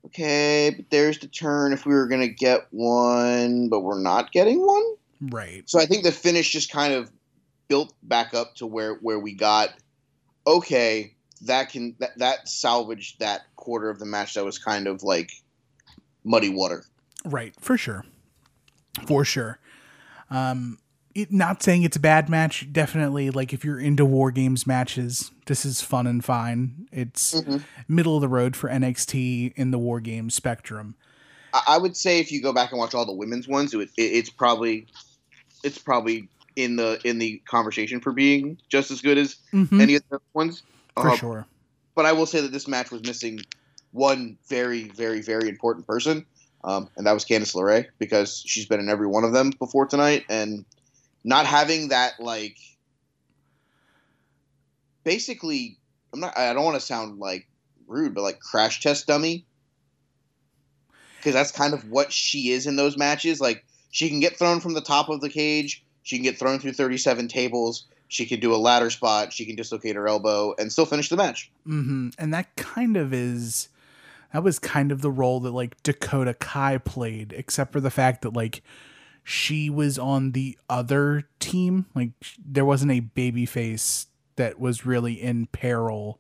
okay, 0.07 0.71
but 0.77 0.85
there's 0.91 1.19
the 1.19 1.27
turn 1.27 1.73
if 1.73 1.85
we 1.85 1.95
were 1.95 2.07
gonna 2.07 2.29
get 2.29 2.67
one, 2.71 3.69
but 3.69 3.81
we're 3.81 4.00
not 4.00 4.31
getting 4.31 4.65
one. 4.65 4.85
Right. 5.21 5.69
So 5.69 5.81
I 5.81 5.87
think 5.87 6.05
the 6.05 6.12
finish 6.12 6.53
just 6.53 6.71
kind 6.71 6.95
of 6.95 7.11
built 7.71 7.95
back 8.03 8.35
up 8.35 8.55
to 8.57 8.67
where 8.67 8.97
where 8.97 9.19
we 9.19 9.33
got. 9.33 9.71
Okay, 10.47 11.15
that 11.43 11.71
can 11.71 11.95
that, 12.00 12.19
that 12.19 12.49
salvaged 12.49 13.21
that 13.21 13.43
quarter 13.57 13.89
of 13.89 13.99
the 13.99 14.05
match 14.05 14.35
that 14.35 14.45
was 14.45 14.59
kind 14.59 14.87
of 14.87 15.03
like 15.03 15.31
muddy 16.25 16.50
water. 16.50 16.85
Right, 17.25 17.55
for 17.59 17.79
sure. 17.79 18.05
For 19.07 19.25
sure. 19.25 19.59
Um 20.31 20.79
it, 21.12 21.33
not 21.33 21.61
saying 21.61 21.83
it's 21.83 21.97
a 21.97 22.00
bad 22.00 22.29
match, 22.29 22.73
definitely 22.73 23.31
like 23.31 23.53
if 23.53 23.65
you're 23.65 23.81
into 23.81 24.05
war 24.05 24.31
games 24.31 24.67
matches, 24.67 25.31
this 25.47 25.65
is 25.65 25.81
fun 25.81 26.07
and 26.07 26.25
fine. 26.25 26.89
It's 26.93 27.41
Mhm. 27.41 27.65
middle 27.89 28.17
of 28.17 28.21
the 28.21 28.29
road 28.29 28.55
for 28.57 28.69
NXT 28.71 29.53
in 29.57 29.71
the 29.71 29.79
war 29.79 30.00
game 30.00 30.31
spectrum. 30.31 30.95
I, 31.53 31.62
I 31.69 31.79
would 31.79 31.97
say 31.97 32.21
if 32.21 32.31
you 32.31 32.41
go 32.43 32.53
back 32.53 32.71
and 32.71 32.79
watch 32.79 32.95
all 32.95 33.07
the 33.07 33.12
women's 33.12 33.49
ones, 33.49 33.75
it, 33.75 33.81
it, 33.81 33.91
it's 33.97 34.31
probably 34.31 34.87
it's 35.62 35.79
probably 35.79 36.29
in 36.57 36.76
the 36.76 37.00
in 37.04 37.19
the 37.19 37.42
conversation 37.49 38.00
for 38.00 38.12
being 38.12 38.59
just 38.69 38.90
as 38.90 39.00
good 39.00 39.19
as 39.19 39.37
Mhm, 39.52 39.80
any 39.80 39.95
of 39.97 40.02
the 40.09 40.16
other 40.16 40.23
ones. 40.35 40.62
for 40.97 41.11
Uh, 41.11 41.16
sure. 41.16 41.47
But 41.95 42.07
I 42.07 42.12
will 42.12 42.26
say 42.26 42.40
that 42.40 42.52
this 42.52 42.69
match 42.69 42.90
was 42.90 43.02
missing 43.02 43.40
one 43.92 44.38
very, 44.49 44.85
very, 44.88 45.23
very 45.23 45.49
important 45.49 45.87
person, 45.87 46.25
um, 46.64 46.88
and 46.97 47.07
that 47.07 47.12
was 47.12 47.25
Candice 47.25 47.54
LeRae 47.54 47.87
because 47.99 48.42
she's 48.47 48.66
been 48.66 48.80
in 48.80 48.88
every 48.88 49.07
one 49.07 49.25
of 49.25 49.33
them 49.33 49.50
before 49.59 49.87
tonight, 49.87 50.25
and 50.28 50.64
not 51.25 51.47
having 51.47 51.88
that 51.88 52.21
like 52.21 52.57
basically, 55.04 55.78
I'm 56.12 56.21
not. 56.21 56.37
I 56.37 56.52
don't 56.52 56.64
want 56.64 56.78
to 56.80 56.87
sound 56.87 57.19
like 57.19 57.49
rude, 57.87 58.14
but 58.14 58.23
like 58.23 58.40
crash 58.40 58.80
test 58.80 59.07
dummy 59.07 59.45
because 61.21 61.35
that's 61.35 61.52
kind 61.52 61.75
of 61.75 61.88
what 61.90 62.12
she 62.12 62.50
is 62.50 62.66
in 62.66 62.76
those 62.76 62.97
matches. 62.97 63.40
Like 63.40 63.64
she 63.90 64.09
can 64.09 64.21
get 64.21 64.38
thrown 64.38 64.61
from 64.61 64.75
the 64.75 64.80
top 64.80 65.09
of 65.09 65.21
the 65.21 65.28
cage, 65.28 65.85
she 66.11 66.17
can 66.17 66.25
get 66.25 66.37
thrown 66.40 66.59
through 66.59 66.73
37 66.73 67.29
tables. 67.29 67.85
She 68.09 68.26
can 68.26 68.40
do 68.40 68.52
a 68.52 68.57
ladder 68.57 68.90
spot. 68.90 69.33
She 69.33 69.47
can 69.47 69.55
dislocate 69.55 69.95
her 69.95 70.09
elbow 70.09 70.57
and 70.59 70.73
still 70.73 70.85
finish 70.85 71.09
the 71.09 71.17
match. 71.17 71.52
hmm 71.64 72.09
And 72.19 72.35
that 72.35 72.57
kind 72.57 72.97
of 72.97 73.14
is 73.14 73.69
that 74.33 74.43
was 74.43 74.59
kind 74.59 74.90
of 74.90 75.02
the 75.02 75.11
role 75.12 75.38
that 75.38 75.52
like 75.52 75.81
Dakota 75.85 76.35
Kai 76.35 76.79
played, 76.79 77.33
except 77.37 77.71
for 77.73 77.79
the 77.81 77.93
fact 77.93 78.23
that 78.23 78.33
like 78.33 78.62
she 79.23 79.71
was 79.71 80.00
on 80.00 80.33
the 80.33 80.59
other 80.69 81.29
team. 81.38 81.87
Like 81.95 82.11
there 82.45 82.64
wasn't 82.64 82.90
a 82.90 82.99
baby 83.00 83.47
face 83.47 84.07
that 84.35 84.59
was 84.59 84.85
really 84.85 85.14
in 85.14 85.47
peril 85.47 86.19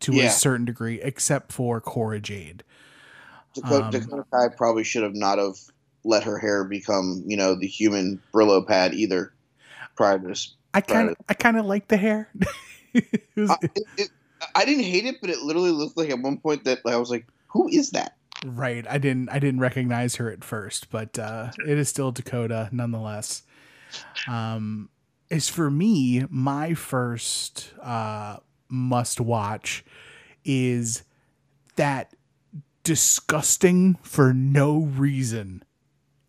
to 0.00 0.12
Yeah. 0.12 0.26
a 0.26 0.30
certain 0.30 0.64
degree, 0.64 1.00
except 1.02 1.50
for 1.50 1.80
Cora 1.80 2.20
Jade. 2.20 2.62
Dakota, 3.54 3.84
Um, 3.86 3.90
Dakota 3.90 4.24
Kai 4.32 4.48
probably 4.56 4.84
should 4.84 5.02
have 5.02 5.16
not 5.16 5.38
have 5.38 5.56
let 6.04 6.24
her 6.24 6.38
hair 6.38 6.64
become, 6.64 7.22
you 7.26 7.36
know, 7.36 7.54
the 7.54 7.66
human 7.66 8.20
Brillo 8.32 8.66
pad 8.66 8.94
either 8.94 9.32
prior 9.96 10.18
to 10.18 10.28
this. 10.28 10.54
I 10.74 10.80
kind 10.80 11.10
of 11.10 11.16
I 11.28 11.34
kind 11.34 11.56
of 11.56 11.66
like 11.66 11.88
the 11.88 11.96
hair. 11.96 12.30
It 12.96 13.20
was- 13.36 13.50
I, 13.50 13.56
it, 13.62 13.82
it, 13.96 14.08
I 14.54 14.64
didn't 14.64 14.84
hate 14.84 15.04
it, 15.04 15.16
but 15.20 15.28
it 15.28 15.40
literally 15.40 15.72
looked 15.72 15.96
like 15.96 16.10
at 16.10 16.20
one 16.20 16.38
point 16.38 16.62
that 16.64 16.78
I 16.86 16.96
was 16.96 17.10
like, 17.10 17.26
"Who 17.48 17.66
is 17.68 17.90
that?" 17.90 18.14
Right. 18.46 18.86
I 18.88 18.98
didn't 18.98 19.30
I 19.30 19.40
didn't 19.40 19.58
recognize 19.58 20.14
her 20.16 20.30
at 20.30 20.44
first, 20.44 20.90
but 20.90 21.18
uh 21.18 21.50
it 21.66 21.76
is 21.78 21.88
still 21.88 22.12
Dakota 22.12 22.68
nonetheless. 22.70 23.42
Um 24.28 24.90
as 25.30 25.48
for 25.48 25.70
me, 25.72 26.24
my 26.30 26.74
first 26.74 27.72
uh 27.82 28.36
must 28.68 29.20
watch 29.20 29.84
is 30.44 31.02
that 31.76 32.14
disgusting 32.84 33.94
for 34.02 34.32
no 34.34 34.78
reason 34.78 35.64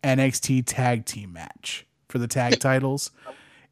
NXT 0.06 0.62
tag 0.66 1.04
team 1.04 1.32
match 1.32 1.86
for 2.08 2.18
the 2.18 2.28
tag 2.28 2.60
titles. 2.60 3.10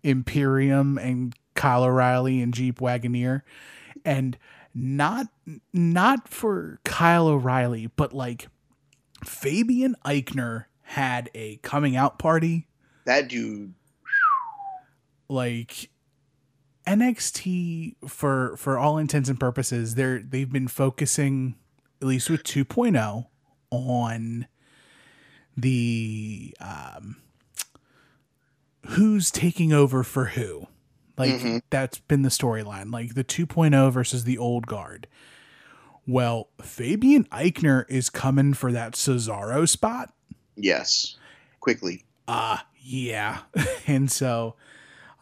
Imperium 0.02 0.98
and 0.98 1.34
Kyle 1.54 1.84
O'Reilly 1.84 2.42
and 2.42 2.52
Jeep 2.52 2.80
Wagoneer. 2.80 3.42
And 4.04 4.36
not 4.74 5.28
not 5.72 6.28
for 6.28 6.80
Kyle 6.84 7.28
O'Reilly, 7.28 7.86
but 7.86 8.12
like 8.12 8.48
Fabian 9.24 9.94
Aichner 10.04 10.64
had 10.82 11.30
a 11.34 11.56
coming 11.58 11.96
out 11.96 12.18
party. 12.18 12.66
That 13.06 13.28
dude. 13.28 13.74
Like 15.28 15.90
NXT 16.86 17.94
for 18.08 18.56
for 18.56 18.76
all 18.76 18.98
intents 18.98 19.28
and 19.28 19.38
purposes, 19.38 19.94
they're 19.94 20.18
they've 20.18 20.50
been 20.50 20.68
focusing 20.68 21.54
at 22.02 22.08
least 22.08 22.28
with 22.28 22.42
2.0 22.42 23.26
on 23.70 24.46
the 25.56 26.54
um 26.61 27.16
who's 28.88 29.30
taking 29.30 29.73
over 29.73 30.02
for 30.02 30.26
who. 30.26 30.66
Like 31.16 31.32
Mhm. 31.34 31.62
that's 31.70 31.99
been 31.99 32.23
the 32.23 32.28
storyline, 32.28 32.92
like 32.92 33.14
the 33.14 33.25
2.0 33.25 33.90
versus 33.92 34.25
the 34.25 34.37
old 34.37 34.66
guard. 34.66 35.06
Well, 36.06 36.49
Fabian 36.61 37.25
Aichner 37.26 37.84
is 37.88 38.11
coming 38.11 38.52
for 38.52 38.73
that 38.73 38.92
Cesaro 38.94 39.68
spot. 39.68 40.12
Yes, 40.56 41.16
quickly. 41.61 42.04
Uh 42.28 42.58
yeah. 42.80 43.42
and 43.87 44.11
so 44.11 44.56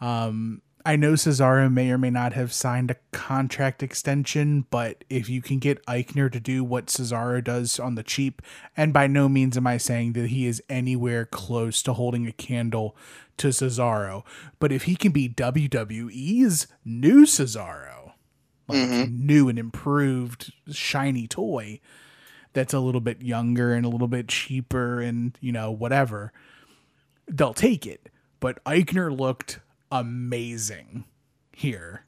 um 0.01 0.61
I 0.85 0.97
know 0.97 1.13
Cesaro 1.13 1.71
may 1.71 1.91
or 1.91 1.97
may 1.97 2.09
not 2.09 2.33
have 2.33 2.51
signed 2.51 2.91
a 2.91 2.97
contract 3.11 3.81
extension, 3.81 4.65
but 4.69 5.05
if 5.09 5.29
you 5.29 5.41
can 5.41 5.59
get 5.59 5.85
Aichner 5.85 6.29
to 6.31 6.41
do 6.41 6.61
what 6.63 6.87
Cesaro 6.87 7.41
does 7.41 7.79
on 7.79 7.95
the 7.95 8.03
cheap, 8.03 8.41
and 8.75 8.91
by 8.91 9.07
no 9.07 9.29
means 9.29 9.55
am 9.55 9.65
I 9.65 9.77
saying 9.77 10.13
that 10.13 10.27
he 10.27 10.45
is 10.45 10.61
anywhere 10.67 11.25
close 11.25 11.81
to 11.83 11.93
holding 11.93 12.27
a 12.27 12.33
candle 12.33 12.97
to 13.37 13.47
Cesaro, 13.47 14.23
but 14.59 14.73
if 14.73 14.83
he 14.83 14.97
can 14.97 15.13
be 15.13 15.29
WWE's 15.29 16.67
new 16.83 17.25
Cesaro, 17.25 18.11
like 18.67 18.89
Mhm. 18.89 19.19
new 19.19 19.47
and 19.47 19.57
improved 19.57 20.51
shiny 20.69 21.27
toy 21.27 21.79
that's 22.51 22.73
a 22.73 22.79
little 22.79 23.01
bit 23.01 23.21
younger 23.21 23.73
and 23.73 23.85
a 23.85 23.89
little 23.89 24.07
bit 24.09 24.27
cheaper 24.27 25.01
and, 25.01 25.37
you 25.39 25.51
know, 25.51 25.71
whatever, 25.71 26.33
they'll 27.27 27.53
take 27.53 27.87
it. 27.87 28.09
But 28.39 28.63
Aichner 28.65 29.17
looked 29.17 29.59
amazing 29.93 31.05
here. 31.53 32.03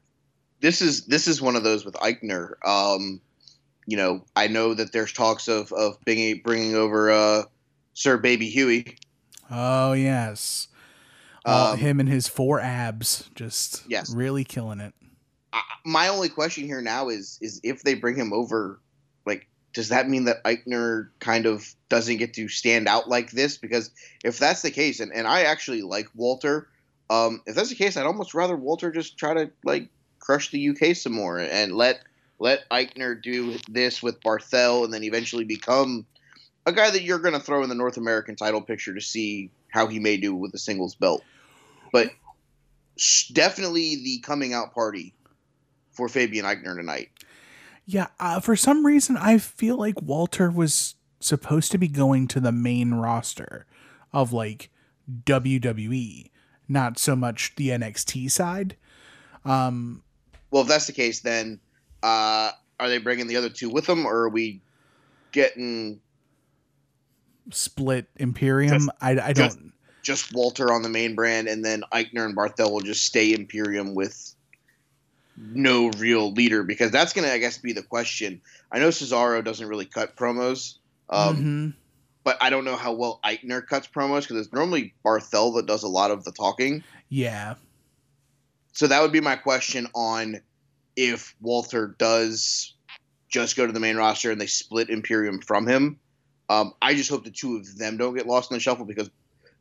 This 0.60 0.82
is 0.82 1.06
this 1.06 1.28
is 1.28 1.40
one 1.40 1.54
of 1.56 1.62
those 1.64 1.84
with 1.84 1.94
Aichner. 1.94 2.54
Um, 2.66 3.20
you 3.86 3.96
know, 3.96 4.24
I 4.34 4.48
know 4.48 4.74
that 4.74 4.92
there's 4.92 5.12
talks 5.12 5.48
of 5.48 5.72
of 5.72 6.00
bringing 6.04 6.40
bringing 6.44 6.74
over 6.74 7.10
uh, 7.10 7.42
Sir 7.94 8.16
Baby 8.18 8.48
Huey. 8.50 8.96
Oh 9.50 9.92
yes. 9.92 10.68
Uh, 11.44 11.70
Um, 11.72 11.78
him 11.78 12.00
and 12.00 12.08
his 12.08 12.26
four 12.26 12.58
abs 12.60 13.30
just 13.36 13.84
Yes. 13.86 14.12
really 14.12 14.42
killing 14.42 14.80
it. 14.80 14.92
I, 15.52 15.62
my 15.84 16.08
only 16.08 16.28
question 16.28 16.64
here 16.64 16.82
now 16.82 17.08
is 17.08 17.38
is 17.40 17.60
if 17.62 17.82
they 17.82 17.94
bring 17.94 18.16
him 18.16 18.32
over, 18.32 18.80
like, 19.26 19.46
does 19.72 19.90
that 19.90 20.08
mean 20.08 20.24
that 20.24 20.42
Aichner 20.42 21.10
kind 21.20 21.46
of 21.46 21.72
doesn't 21.88 22.16
get 22.16 22.34
to 22.34 22.48
stand 22.48 22.88
out 22.88 23.08
like 23.08 23.30
this? 23.30 23.56
Because 23.58 23.90
if 24.24 24.38
that's 24.40 24.62
the 24.62 24.72
case, 24.72 24.98
and, 24.98 25.12
and 25.12 25.28
I 25.28 25.42
actually 25.42 25.82
like 25.82 26.08
Walter, 26.16 26.68
um, 27.10 27.42
if 27.46 27.54
that's 27.54 27.68
the 27.68 27.74
case, 27.74 27.96
I'd 27.96 28.06
almost 28.06 28.34
rather 28.34 28.56
Walter 28.56 28.90
just 28.90 29.18
try 29.18 29.34
to 29.34 29.50
like 29.64 29.88
crush 30.18 30.50
the 30.50 30.70
UK 30.70 30.96
some 30.96 31.12
more 31.12 31.38
and 31.38 31.72
let 31.74 32.00
let 32.38 32.68
Aichner 32.68 33.20
do 33.20 33.56
this 33.68 34.02
with 34.02 34.20
Barthel, 34.20 34.84
and 34.84 34.92
then 34.92 35.02
eventually 35.04 35.44
become 35.44 36.04
a 36.66 36.72
guy 36.72 36.90
that 36.90 37.02
you're 37.02 37.18
going 37.18 37.34
to 37.34 37.40
throw 37.40 37.62
in 37.62 37.68
the 37.68 37.74
North 37.74 37.96
American 37.96 38.36
title 38.36 38.60
picture 38.60 38.92
to 38.94 39.00
see 39.00 39.50
how 39.68 39.86
he 39.86 39.98
may 39.98 40.16
do 40.16 40.34
with 40.34 40.52
the 40.52 40.58
singles 40.58 40.94
belt. 40.94 41.22
But 41.92 42.10
definitely 43.32 43.96
the 43.96 44.18
coming 44.18 44.52
out 44.52 44.74
party 44.74 45.14
for 45.92 46.08
Fabian 46.08 46.44
Aichner 46.44 46.76
tonight. 46.76 47.10
Yeah, 47.86 48.08
uh, 48.18 48.40
for 48.40 48.56
some 48.56 48.84
reason 48.84 49.16
I 49.16 49.38
feel 49.38 49.76
like 49.76 50.02
Walter 50.02 50.50
was 50.50 50.96
supposed 51.20 51.72
to 51.72 51.78
be 51.78 51.88
going 51.88 52.26
to 52.28 52.40
the 52.40 52.52
main 52.52 52.94
roster 52.94 53.66
of 54.12 54.32
like 54.32 54.70
WWE, 55.24 56.30
not 56.68 56.98
so 56.98 57.14
much 57.16 57.54
the 57.56 57.68
NXT 57.70 58.30
side. 58.30 58.76
Um 59.44 60.02
Well, 60.50 60.62
if 60.62 60.68
that's 60.68 60.86
the 60.86 60.92
case, 60.92 61.20
then 61.20 61.60
uh, 62.02 62.50
are 62.78 62.88
they 62.88 62.98
bringing 62.98 63.26
the 63.26 63.36
other 63.36 63.48
two 63.48 63.68
with 63.70 63.86
them, 63.86 64.06
or 64.06 64.14
are 64.24 64.28
we 64.28 64.60
getting 65.32 66.00
split 67.50 68.06
Imperium. 68.16 68.72
Just- 68.78 68.90
I, 69.00 69.10
I 69.20 69.32
just- 69.32 69.58
don't. 69.58 69.72
just 70.02 70.32
Walter 70.34 70.72
on 70.72 70.82
the 70.82 70.88
main 70.88 71.14
brand, 71.14 71.48
and 71.48 71.64
then 71.64 71.82
Aichner 71.92 72.24
and 72.24 72.36
Barthel 72.36 72.70
will 72.70 72.80
just 72.80 73.04
stay 73.04 73.32
Imperium 73.32 73.94
with 73.94 74.34
no 75.36 75.90
real 75.98 76.32
leader? 76.32 76.62
Because 76.62 76.90
that's 76.90 77.12
going 77.12 77.26
to, 77.26 77.32
I 77.32 77.38
guess, 77.38 77.58
be 77.58 77.72
the 77.72 77.82
question. 77.82 78.40
I 78.72 78.78
know 78.78 78.88
Cesaro 78.88 79.44
doesn't 79.44 79.66
really 79.68 79.84
cut 79.86 80.16
promos, 80.16 80.74
um, 81.10 81.36
Mhm. 81.36 81.74
But 82.26 82.38
I 82.40 82.50
don't 82.50 82.64
know 82.64 82.74
how 82.74 82.92
well 82.92 83.20
Aichner 83.24 83.64
cuts 83.64 83.86
promos 83.86 84.22
because 84.22 84.38
it's 84.38 84.52
normally 84.52 84.92
Barthel 85.04 85.54
that 85.54 85.66
does 85.66 85.84
a 85.84 85.88
lot 85.88 86.10
of 86.10 86.24
the 86.24 86.32
talking. 86.32 86.82
Yeah, 87.08 87.54
So 88.72 88.88
that 88.88 89.00
would 89.00 89.12
be 89.12 89.20
my 89.20 89.36
question 89.36 89.86
on 89.94 90.40
if 90.96 91.36
Walter 91.40 91.94
does 91.98 92.74
just 93.28 93.56
go 93.56 93.64
to 93.64 93.72
the 93.72 93.78
main 93.78 93.94
roster 93.96 94.32
and 94.32 94.40
they 94.40 94.48
split 94.48 94.90
Imperium 94.90 95.40
from 95.40 95.68
him. 95.68 96.00
Um, 96.48 96.74
I 96.82 96.94
just 96.94 97.10
hope 97.10 97.22
the 97.22 97.30
two 97.30 97.58
of 97.58 97.78
them 97.78 97.96
don't 97.96 98.16
get 98.16 98.26
lost 98.26 98.50
in 98.50 98.56
the 98.56 98.60
shuffle 98.60 98.86
because 98.86 99.08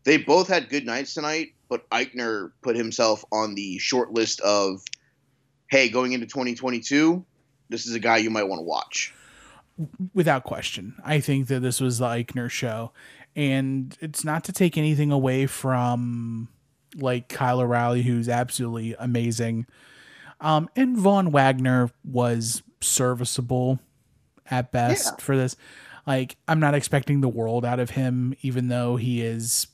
they 0.03 0.17
both 0.17 0.47
had 0.47 0.67
good 0.67 0.87
nights 0.87 1.13
tonight, 1.13 1.53
but 1.69 1.87
Aichner 1.91 2.51
put 2.63 2.75
himself 2.75 3.23
on 3.31 3.53
the 3.53 3.77
short 3.77 4.11
list 4.11 4.39
of, 4.39 4.81
hey, 5.69 5.87
going 5.89 6.13
into 6.13 6.25
2022, 6.25 7.23
this 7.69 7.85
is 7.85 7.93
a 7.93 7.99
guy 7.99 8.17
you 8.17 8.31
might 8.31 8.47
want 8.47 8.57
to 8.57 8.63
watch. 8.63 9.13
Without 10.13 10.43
question. 10.43 10.95
I 11.03 11.19
think 11.19 11.47
that 11.47 11.59
this 11.61 11.81
was 11.81 11.97
the 11.99 12.05
Aichner 12.05 12.49
show. 12.49 12.91
And 13.35 13.95
it's 13.99 14.23
not 14.23 14.43
to 14.45 14.53
take 14.53 14.77
anything 14.77 15.11
away 15.11 15.45
from 15.45 16.47
like 16.95 17.27
Kyle 17.27 17.59
O'Reilly, 17.59 18.03
who's 18.03 18.29
absolutely 18.29 18.95
amazing. 18.97 19.65
Um, 20.39 20.69
and 20.75 20.97
Von 20.97 21.31
Wagner 21.31 21.89
was 22.05 22.63
serviceable 22.81 23.79
at 24.49 24.71
best 24.71 25.05
Yeah. 25.17 25.23
for 25.23 25.35
this. 25.35 25.57
Like, 26.07 26.37
I'm 26.47 26.59
not 26.59 26.75
expecting 26.75 27.19
the 27.21 27.27
world 27.27 27.65
out 27.65 27.79
of 27.79 27.91
him, 27.91 28.33
even 28.41 28.67
though 28.69 28.95
he 28.95 29.21
is 29.21 29.67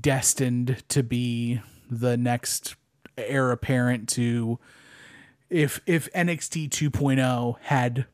destined 0.00 0.82
to 0.88 1.02
be 1.02 1.60
the 1.90 2.16
next 2.16 2.76
heir 3.18 3.50
apparent 3.52 4.08
to 4.08 4.58
if 5.50 5.80
if 5.84 6.10
NXT 6.12 6.68
2.0 6.70 7.56
had 7.62 8.06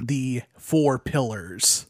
the 0.00 0.42
four 0.58 0.98
pillars 0.98 1.86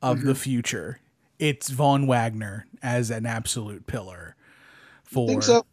of 0.00 0.22
the 0.22 0.32
mm-hmm. 0.32 0.40
future, 0.40 1.00
it's 1.38 1.70
Von 1.70 2.06
Wagner 2.06 2.66
as 2.82 3.10
an 3.10 3.26
absolute 3.26 3.86
pillar 3.86 4.36
for 5.02 5.28
Think 5.28 5.42
so? 5.42 5.66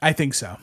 I 0.00 0.12
think 0.12 0.34
so. 0.34 0.58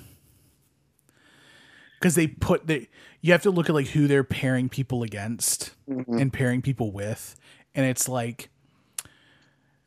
Because 1.99 2.15
they 2.15 2.27
put 2.27 2.67
the 2.67 2.87
you 3.21 3.31
have 3.33 3.41
to 3.43 3.51
look 3.51 3.69
at 3.69 3.75
like 3.75 3.87
who 3.87 4.07
they're 4.07 4.23
pairing 4.23 4.69
people 4.69 5.03
against 5.03 5.71
mm-hmm. 5.89 6.17
and 6.17 6.31
pairing 6.31 6.61
people 6.61 6.91
with, 6.91 7.35
and 7.75 7.85
it's 7.85 8.07
like 8.07 8.49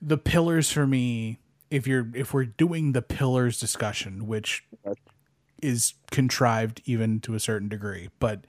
the 0.00 0.19
pillars 0.19 0.71
for 0.71 0.87
me. 0.87 1.38
If 1.71 1.87
you're 1.87 2.09
if 2.14 2.35
we're 2.35 2.45
doing 2.45 2.93
the 2.93 3.00
pillars 3.00 3.59
discussion, 3.59 4.26
which 4.26 4.64
is 5.62 5.95
contrived 6.11 6.83
even 6.85 7.21
to 7.21 7.35
a 7.35 7.41
certain 7.41 7.69
degree, 7.69 8.11
but 8.19 8.45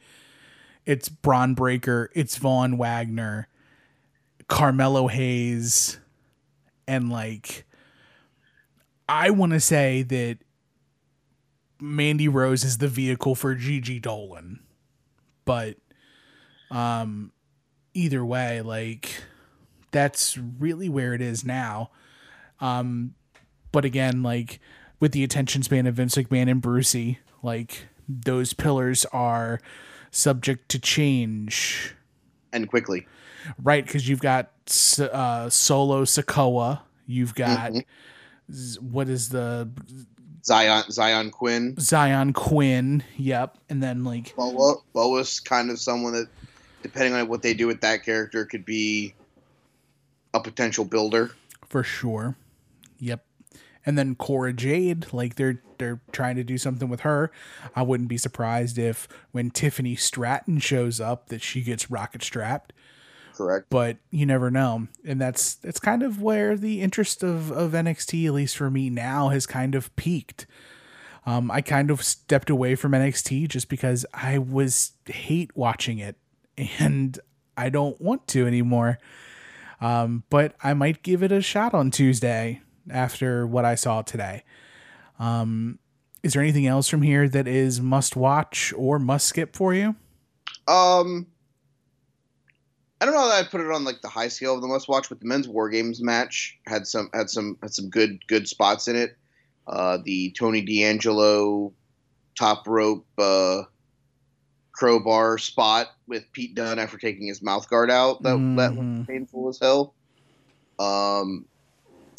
it's 0.85 1.09
Bron 1.09 1.53
Breakker, 1.53 2.09
it's 2.13 2.37
Von 2.37 2.77
Wagner, 2.77 3.47
Carmelo 4.47 5.07
Hayes, 5.07 5.99
and 6.87 7.09
like 7.09 7.65
I 9.07 9.29
want 9.29 9.53
to 9.53 9.59
say 9.59 10.03
that 10.03 10.39
Mandy 11.79 12.27
Rose 12.27 12.63
is 12.63 12.77
the 12.77 12.87
vehicle 12.87 13.35
for 13.35 13.55
Gigi 13.55 13.99
Dolan. 13.99 14.59
But 15.45 15.77
um 16.71 17.31
either 17.93 18.25
way, 18.25 18.61
like 18.61 19.23
that's 19.91 20.37
really 20.37 20.89
where 20.89 21.13
it 21.13 21.21
is 21.21 21.45
now. 21.45 21.91
Um 22.59 23.15
but 23.71 23.85
again, 23.85 24.23
like 24.23 24.59
with 24.99 25.11
the 25.11 25.23
attention 25.23 25.63
span 25.63 25.87
of 25.87 25.95
Vince 25.95 26.15
McMahon 26.15 26.49
and 26.49 26.61
Brucey, 26.61 27.19
like 27.41 27.87
those 28.07 28.53
pillars 28.53 29.05
are 29.11 29.59
subject 30.13 30.69
to 30.69 30.79
change 30.79 31.93
And 32.53 32.69
quickly. 32.69 33.05
right? 33.61 33.83
Because 33.85 34.07
you've 34.07 34.21
got 34.21 34.51
uh, 34.99 35.49
Solo 35.49 36.05
Sikoa, 36.05 36.79
you've 37.07 37.35
got 37.35 37.73
Z- 38.51 38.79
what 38.79 39.09
is 39.09 39.29
the 39.29 39.67
Xyon 40.43 40.85
Xyon 40.87 41.31
Quinn. 41.31 41.75
Xyon 41.75 42.33
Quinn? 42.33 43.03
Yep, 43.17 43.57
and 43.69 43.81
then 43.81 44.03
like 44.03 44.35
Boa 44.35 44.75
Boa's 44.93 45.39
kind 45.39 45.69
of 45.71 45.79
someone 45.79 46.13
that, 46.13 46.27
depending 46.81 47.13
on 47.13 47.27
what 47.27 47.41
they 47.41 47.53
do 47.53 47.65
with 47.67 47.81
that 47.81 48.03
character, 48.03 48.45
could 48.45 48.65
be 48.65 49.13
a 50.33 50.39
potential 50.39 50.83
builder. 50.85 51.31
for 51.69 51.83
sure, 51.83 52.35
yep, 52.99 53.25
and 53.85 53.97
then 53.97 54.15
Cora 54.15 54.53
Jade, 54.53 55.11
like 55.13 55.35
they're 55.35 55.61
they're 55.77 56.01
trying 56.11 56.35
to 56.37 56.43
do 56.43 56.57
something 56.57 56.89
with 56.89 57.01
her. 57.01 57.31
I 57.75 57.81
wouldn't 57.81 58.09
be 58.09 58.17
surprised 58.17 58.77
if 58.77 59.07
when 59.31 59.49
Tiffany 59.51 59.95
Stratton 59.95 60.59
shows 60.59 60.99
up 61.01 61.27
that 61.29 61.41
she 61.41 61.61
gets 61.61 61.91
rocket 61.91 62.23
strapped. 62.23 62.73
Correct. 63.35 63.65
but 63.71 63.97
you 64.11 64.27
never 64.27 64.51
know 64.51 64.87
and 65.03 65.19
that's 65.19 65.55
that's 65.55 65.79
kind 65.79 66.03
of 66.03 66.21
where 66.21 66.55
the 66.55 66.81
interest 66.81 67.23
of 67.23 67.51
of 67.51 67.71
NXT 67.71 68.27
at 68.27 68.33
least 68.33 68.55
for 68.55 68.69
me 68.69 68.91
now 68.91 69.29
has 69.29 69.47
kind 69.47 69.73
of 69.73 69.93
peaked 69.95 70.45
um 71.25 71.49
I 71.49 71.61
kind 71.61 71.89
of 71.89 72.03
stepped 72.03 72.51
away 72.51 72.75
from 72.75 72.91
NXT 72.91 73.47
just 73.47 73.69
because 73.69 74.05
I 74.13 74.37
was 74.37 74.91
hate 75.07 75.49
watching 75.57 75.97
it 75.97 76.15
and 76.77 77.19
I 77.57 77.69
don't 77.69 77.99
want 77.99 78.27
to 78.27 78.45
anymore 78.45 78.99
um 79.81 80.25
but 80.29 80.53
I 80.63 80.75
might 80.75 81.01
give 81.01 81.23
it 81.23 81.31
a 81.31 81.41
shot 81.41 81.73
on 81.73 81.89
Tuesday 81.89 82.61
after 82.89 83.45
what 83.47 83.65
I 83.65 83.75
saw 83.75 84.01
today 84.01 84.43
um 85.19 85.79
is 86.23 86.33
there 86.33 86.41
anything 86.41 86.67
else 86.67 86.87
from 86.87 87.01
here 87.01 87.27
that 87.29 87.47
is 87.47 87.79
must 87.81 88.15
watch 88.15 88.73
or 88.77 88.97
must 88.99 89.27
skip 89.27 89.55
for 89.55 89.73
you 89.73 89.95
Um, 90.67 91.27
I 93.01 93.05
don't 93.05 93.13
know 93.15 93.27
that 93.27 93.45
I'd 93.45 93.51
put 93.51 93.59
it 93.61 93.69
on 93.69 93.83
like 93.83 94.01
the 94.01 94.07
high 94.07 94.29
scale 94.29 94.55
of 94.55 94.61
the 94.61 94.67
must 94.67 94.87
watch, 94.87 95.09
but 95.09 95.19
the 95.19 95.25
men's 95.25 95.47
war 95.47 95.69
games 95.69 96.01
match 96.01 96.57
had 96.67 96.87
some 96.87 97.09
had 97.13 97.29
some 97.29 97.57
had 97.61 97.73
some 97.73 97.89
good 97.89 98.25
good 98.27 98.47
spots 98.47 98.87
in 98.87 98.95
it. 98.95 99.17
Uh, 99.67 99.97
the 100.05 100.31
Tony 100.31 100.61
D'Angelo 100.61 101.73
top 102.39 102.65
rope 102.65 103.05
uh, 103.17 103.63
crowbar 104.71 105.37
spot 105.37 105.87
with 106.07 106.23
Pete 106.31 106.55
Dunne 106.55 106.79
after 106.79 106.97
taking 106.97 107.27
his 107.27 107.41
mouth 107.41 107.69
guard 107.69 107.91
out 107.91 108.23
that 108.23 108.37
that 108.55 108.75
was 108.75 108.85
Mhm. 108.85 109.07
painful 109.07 109.49
as 109.49 109.59
hell. 109.59 109.93
Um, 110.79 111.45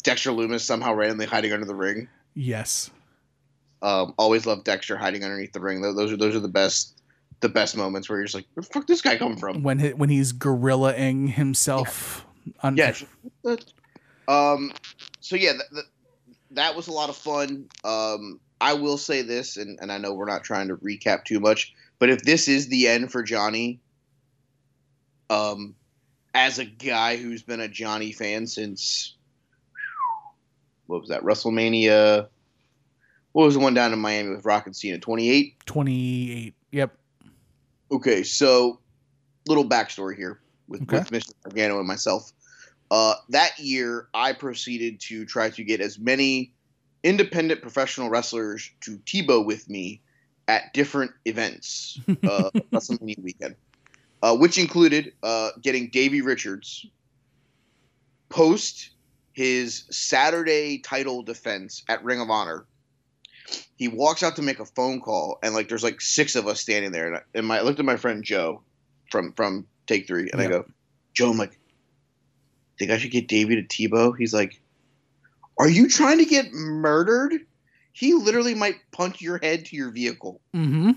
Dexter 0.05 0.29
Lumis 0.31 0.61
somehow 0.61 0.93
randomly 0.93 1.25
hiding 1.25 1.51
under 1.51 1.65
the 1.65 1.75
ring. 1.75 2.07
yes 2.35 2.89
Um, 3.81 4.13
always 4.17 4.45
love 4.45 4.63
Dexter 4.63 4.95
hiding 4.95 5.23
underneath 5.23 5.51
the 5.51 5.59
ring. 5.59 5.81
Those 5.81 6.13
are 6.13 6.17
those 6.17 6.35
are 6.35 6.39
the 6.39 6.47
best 6.47 7.01
the 7.41 7.49
best 7.49 7.75
moments 7.75 8.07
where 8.07 8.17
you're 8.19 8.25
just 8.25 8.35
like, 8.35 8.45
where 8.53 8.61
the 8.61 8.69
fuck 8.69 8.87
this 8.87 9.01
guy 9.01 9.17
come 9.17 9.35
from? 9.35 9.61
when 9.61 9.79
he, 9.79 9.93
when 9.93 10.09
he's 10.09 10.31
gorillaing 10.31 11.29
himself 11.29 12.25
on 12.63 12.77
Yeah. 12.77 12.93
Um. 14.27 14.71
So 15.19 15.35
yeah, 15.35 15.51
th- 15.51 15.63
th- 15.73 15.85
that 16.51 16.75
was 16.75 16.87
a 16.87 16.91
lot 16.93 17.09
of 17.09 17.17
fun. 17.17 17.67
Um. 17.83 18.39
I 18.61 18.73
will 18.73 18.97
say 18.97 19.21
this, 19.21 19.57
and, 19.57 19.77
and 19.81 19.91
I 19.91 19.97
know 19.97 20.13
we're 20.13 20.25
not 20.25 20.45
trying 20.45 20.69
to 20.69 20.77
recap 20.77 21.25
too 21.25 21.41
much, 21.41 21.73
but 21.99 22.09
if 22.09 22.21
this 22.21 22.47
is 22.47 22.69
the 22.69 22.87
end 22.87 23.11
for 23.11 23.21
Johnny, 23.21 23.81
um, 25.29 25.75
as 26.33 26.57
a 26.57 26.65
guy 26.65 27.17
who's 27.17 27.43
been 27.43 27.59
a 27.59 27.67
Johnny 27.67 28.13
fan 28.13 28.47
since 28.47 29.15
what 30.87 31.01
was 31.01 31.09
that 31.09 31.23
WrestleMania? 31.23 32.27
What 33.31 33.45
was 33.45 33.55
the 33.55 33.59
one 33.59 33.73
down 33.73 33.91
in 33.93 33.99
Miami 33.99 34.35
with 34.35 34.45
Rock 34.45 34.65
and 34.65 34.75
Cena? 34.75 34.97
Twenty 34.99 35.29
eight. 35.29 35.55
28 35.65 36.53
yep 36.71 36.97
Okay, 37.91 38.23
so 38.23 38.79
little 39.47 39.65
backstory 39.65 40.15
here 40.15 40.39
with, 40.67 40.81
Okay. 40.83 40.97
with 40.99 41.11
Mr. 41.11 41.33
Gargano 41.43 41.77
and 41.77 41.87
myself. 41.87 42.31
Uh, 42.89 43.13
that 43.29 43.57
year, 43.59 44.07
I 44.13 44.33
proceeded 44.33 44.99
to 45.01 45.25
try 45.25 45.49
to 45.51 45.63
get 45.63 45.81
as 45.81 45.99
many 45.99 46.51
independent 47.03 47.61
professional 47.61 48.09
wrestlers 48.09 48.71
to 48.81 48.97
Tebow 49.05 49.45
with 49.45 49.69
me 49.69 50.01
at 50.47 50.73
different 50.73 51.11
events 51.25 51.99
uh, 52.09 52.49
WrestleMania 52.71 53.21
weekend, 53.21 53.55
uh, 54.23 54.35
which 54.35 54.57
included 54.57 55.13
uh, 55.21 55.49
getting 55.61 55.89
Davey 55.89 56.21
Richards 56.21 56.85
post 58.29 58.89
his 59.35 59.85
Saturday 59.91 60.79
title 60.79 61.21
defense 61.21 61.83
at 61.87 62.03
Ring 62.03 62.19
of 62.19 62.29
Honor. 62.29 62.65
He 63.75 63.87
walks 63.87 64.23
out 64.23 64.37
to 64.37 64.41
make 64.41 64.59
a 64.59 64.65
phone 64.65 65.01
call, 65.01 65.37
and 65.43 65.53
like 65.53 65.69
there's 65.69 65.83
like 65.83 66.01
six 66.01 66.35
of 66.35 66.47
us 66.47 66.61
standing 66.61 66.91
there, 66.91 67.07
and 67.07 67.17
I, 67.17 67.21
and 67.35 67.45
my, 67.45 67.59
I 67.59 67.61
looked 67.61 67.79
at 67.79 67.85
my 67.85 67.97
friend 67.97 68.23
Joe 68.23 68.61
from 69.11 69.33
from 69.33 69.67
Take 69.85 70.07
Three, 70.07 70.29
and 70.31 70.41
I 70.41 70.47
go, 70.47 70.65
Joe, 71.13 71.29
I'm 71.29 71.37
like, 71.37 71.59
think 72.79 72.89
I 72.89 72.97
should 72.97 73.11
get 73.11 73.27
Davey 73.27 73.61
to 73.61 73.63
Tebow? 73.63 74.17
He's 74.17 74.33
like, 74.33 74.59
Are 75.59 75.69
you 75.69 75.87
trying 75.87 76.17
to 76.17 76.25
get 76.25 76.51
murdered? 76.51 77.33
He 77.91 78.13
literally 78.13 78.55
might 78.55 78.75
punch 78.91 79.21
your 79.21 79.37
head 79.37 79.65
to 79.65 79.75
your 79.75 79.91
vehicle 79.91 80.41
mm-hmm 80.53 80.91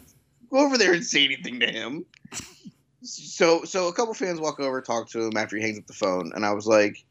go 0.50 0.58
over 0.58 0.78
there 0.78 0.92
and 0.92 1.04
say 1.04 1.24
anything 1.24 1.60
to 1.60 1.66
him. 1.66 2.04
So 3.00 3.62
so 3.62 3.86
a 3.86 3.92
couple 3.92 4.12
fans 4.12 4.40
walk 4.40 4.58
over, 4.58 4.82
talk 4.82 5.08
to 5.10 5.22
him 5.22 5.36
after 5.36 5.56
he 5.56 5.62
hangs 5.62 5.78
up 5.78 5.86
the 5.86 5.92
phone, 5.92 6.32
and 6.34 6.44
I 6.44 6.52
was 6.52 6.66
like, 6.66 7.04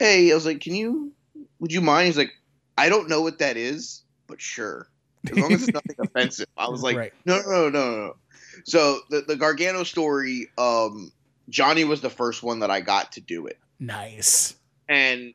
Hey, 0.00 0.32
I 0.32 0.34
was 0.34 0.46
like, 0.46 0.60
Can 0.60 0.74
you 0.74 1.12
would 1.60 1.72
you 1.72 1.80
mind? 1.80 2.06
He's 2.06 2.16
like, 2.16 2.32
I 2.76 2.88
don't 2.88 3.08
know 3.08 3.20
what 3.20 3.38
that 3.38 3.56
is, 3.56 4.02
but 4.26 4.40
sure. 4.40 4.88
As 5.30 5.36
long 5.36 5.52
as 5.52 5.62
it's 5.62 5.72
nothing 5.74 5.96
offensive. 5.98 6.48
I 6.56 6.68
was 6.70 6.82
like, 6.82 6.96
right 6.96 7.12
no, 7.26 7.40
no, 7.42 7.68
no, 7.68 7.70
no, 7.70 7.96
no. 8.06 8.16
So 8.64 9.00
the 9.10 9.20
the 9.20 9.36
Gargano 9.36 9.84
story, 9.84 10.48
um, 10.58 11.12
Johnny 11.50 11.84
was 11.84 12.00
the 12.00 12.10
first 12.10 12.42
one 12.42 12.60
that 12.60 12.70
I 12.70 12.80
got 12.80 13.12
to 13.12 13.20
do 13.20 13.46
it. 13.46 13.58
nice 13.78 14.54
And 14.88 15.34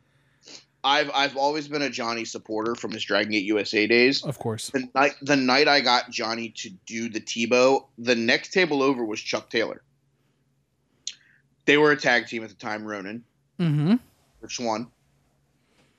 I've 0.84 1.12
I've 1.13 1.38
always 1.38 1.67
been 1.67 1.82
a 1.84 1.89
Johnny 1.89 2.25
supporter 2.25 2.73
from 2.75 2.91
his 2.91 3.04
Dragon 3.04 3.32
Gate 3.32 3.45
USA 3.45 3.86
days 3.88 4.23
of 4.23 4.38
course 4.39 4.69
the 4.69 4.89
night 4.95 5.13
the 5.21 5.36
night 5.36 5.67
I 5.67 5.82
got 5.82 6.10
Johnny 6.10 6.49
to 6.58 6.69
do 6.88 7.10
the 7.10 7.21
Tebow, 7.21 7.86
the 7.97 8.15
next 8.15 8.54
table 8.54 8.82
over 8.82 9.06
was 9.06 9.21
Chuck 9.21 9.49
Taylor. 9.49 9.82
they 11.65 11.78
were 11.78 11.91
a 11.91 11.97
tag 11.97 12.28
team 12.28 12.43
at 12.43 12.49
the 12.49 12.56
time, 12.56 12.86
Ronin. 12.86 13.23
Mm-hmm. 13.60 13.95
One? 14.60 14.88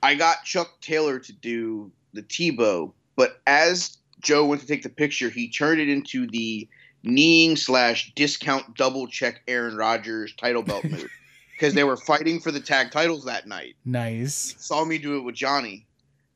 I 0.03 0.15
got 0.15 0.45
Chuck 0.45 0.81
Taylor 0.81 1.19
to 1.19 1.33
do 1.33 1.91
the 2.13 2.23
Tebow, 2.23 2.93
but 3.17 3.41
as 3.47 3.99
Joe 4.21 4.47
went 4.47 4.61
to 4.61 4.67
take 4.67 4.83
the 4.83 4.89
picture, 4.89 5.31
he 5.31 5.49
turned 5.49 5.81
it 5.81 5.89
into 5.89 6.27
the 6.27 6.69
kneeing 7.03 7.57
slash 7.57 8.13
discount 8.15 8.77
double 8.77 9.07
check 9.07 9.43
Aaron 9.47 9.77
Rodgers 9.77 10.35
title 10.35 10.63
belt 10.63 10.85
move 10.85 11.09
because 11.53 11.75
they 11.75 11.85
were 11.85 11.97
fighting 11.97 12.41
for 12.41 12.51
the 12.51 12.61
tag 12.61 12.91
titles 12.91 13.25
that 13.25 13.47
night. 13.47 13.77
Nice. 13.85 14.55
Saw 14.59 14.85
me 14.85 14.99
do 14.99 15.17
it 15.17 15.21
with 15.21 15.35
Johnny, 15.35 15.87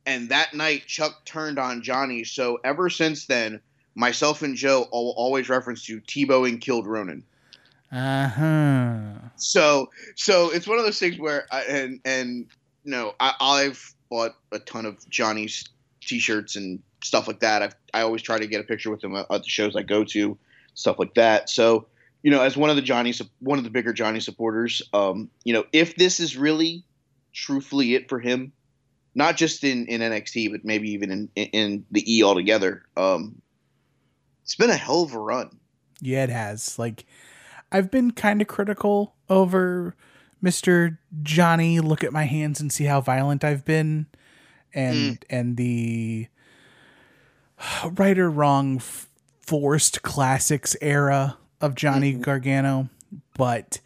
and 0.06 0.28
that 0.30 0.54
night 0.54 0.86
Chuck 0.86 1.24
turned 1.24 1.58
on 1.58 1.82
Johnny. 1.82 2.24
So 2.24 2.58
ever 2.64 2.88
since 2.88 3.26
then, 3.26 3.60
myself 3.94 4.42
and 4.42 4.56
Joe 4.56 4.86
all, 4.90 5.14
always 5.16 5.48
reference 5.48 5.84
to 5.86 6.00
Tebow 6.00 6.48
and 6.48 6.60
killed 6.60 6.86
Ronin. 6.86 7.24
Uh 7.92 8.28
huh. 8.28 9.00
So 9.36 9.90
so 10.14 10.50
it's 10.50 10.66
one 10.66 10.78
of 10.78 10.84
those 10.84 10.98
things 10.98 11.18
where 11.18 11.46
I, 11.50 11.62
and 11.62 12.00
and 12.04 12.46
you 12.84 12.92
know 12.92 13.14
I, 13.18 13.34
I've 13.40 13.94
bought 14.10 14.36
a 14.52 14.58
ton 14.58 14.86
of 14.86 15.08
Johnny's 15.08 15.68
t-shirts 16.00 16.56
and 16.56 16.80
stuff 17.02 17.26
like 17.26 17.40
that. 17.40 17.62
I've, 17.62 17.74
I 17.92 18.02
always 18.02 18.22
try 18.22 18.38
to 18.38 18.46
get 18.46 18.60
a 18.60 18.64
picture 18.64 18.90
with 18.90 19.02
him 19.02 19.16
at, 19.16 19.28
the 19.28 19.42
shows 19.44 19.76
I 19.76 19.82
go 19.82 20.04
to, 20.04 20.38
stuff 20.74 20.98
like 20.98 21.14
that. 21.14 21.50
So 21.50 21.86
you 22.22 22.30
know, 22.30 22.42
as 22.42 22.56
one 22.56 22.70
of 22.70 22.76
the 22.76 22.82
Johnny 22.82 23.12
one 23.40 23.58
of 23.58 23.64
the 23.64 23.70
bigger 23.70 23.92
Johnny 23.92 24.20
supporters, 24.20 24.82
um, 24.92 25.30
you 25.44 25.52
know, 25.52 25.64
if 25.72 25.96
this 25.96 26.20
is 26.20 26.36
really 26.36 26.84
truthfully 27.32 27.94
it 27.94 28.08
for 28.08 28.20
him, 28.20 28.52
not 29.14 29.36
just 29.36 29.64
in, 29.64 29.86
in 29.86 30.00
NXT, 30.00 30.50
but 30.50 30.64
maybe 30.64 30.90
even 30.92 31.10
in, 31.10 31.28
in, 31.34 31.46
in 31.46 31.86
the 31.90 32.14
E 32.14 32.22
altogether, 32.22 32.84
um, 32.96 33.40
it's 34.42 34.54
been 34.54 34.70
a 34.70 34.76
hell 34.76 35.02
of 35.02 35.14
a 35.14 35.18
run. 35.18 35.58
Yeah, 36.00 36.24
it 36.24 36.30
has. 36.30 36.78
Like, 36.78 37.06
I've 37.72 37.90
been 37.90 38.10
kind 38.12 38.40
of 38.40 38.48
critical 38.48 39.14
over 39.28 39.94
Mr. 40.42 40.98
Johnny. 41.22 41.80
Look 41.80 42.02
at 42.02 42.12
my 42.12 42.24
hands 42.24 42.60
and 42.60 42.72
see 42.72 42.84
how 42.84 43.00
violent 43.00 43.44
I've 43.44 43.64
been, 43.64 44.06
and 44.74 45.24
and 45.30 45.56
the 45.56 46.28
right 47.92 48.18
or 48.18 48.30
wrong 48.30 48.80
forced 49.40 50.02
classics 50.02 50.76
era 50.80 51.36
of 51.60 51.74
Johnny 51.74 52.12
Gargano. 52.12 52.88
But 53.36 53.80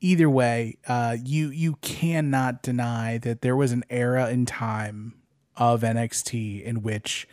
either 0.00 0.28
way, 0.30 0.78
uh, 0.86 1.16
you 1.22 1.50
you 1.50 1.76
cannot 1.82 2.62
deny 2.62 3.18
that 3.18 3.42
there 3.42 3.56
was 3.56 3.72
an 3.72 3.84
era 3.90 4.30
in 4.30 4.46
time 4.46 5.14
of 5.56 5.82
NXT 5.82 6.62
in 6.62 6.82
which 6.82 7.28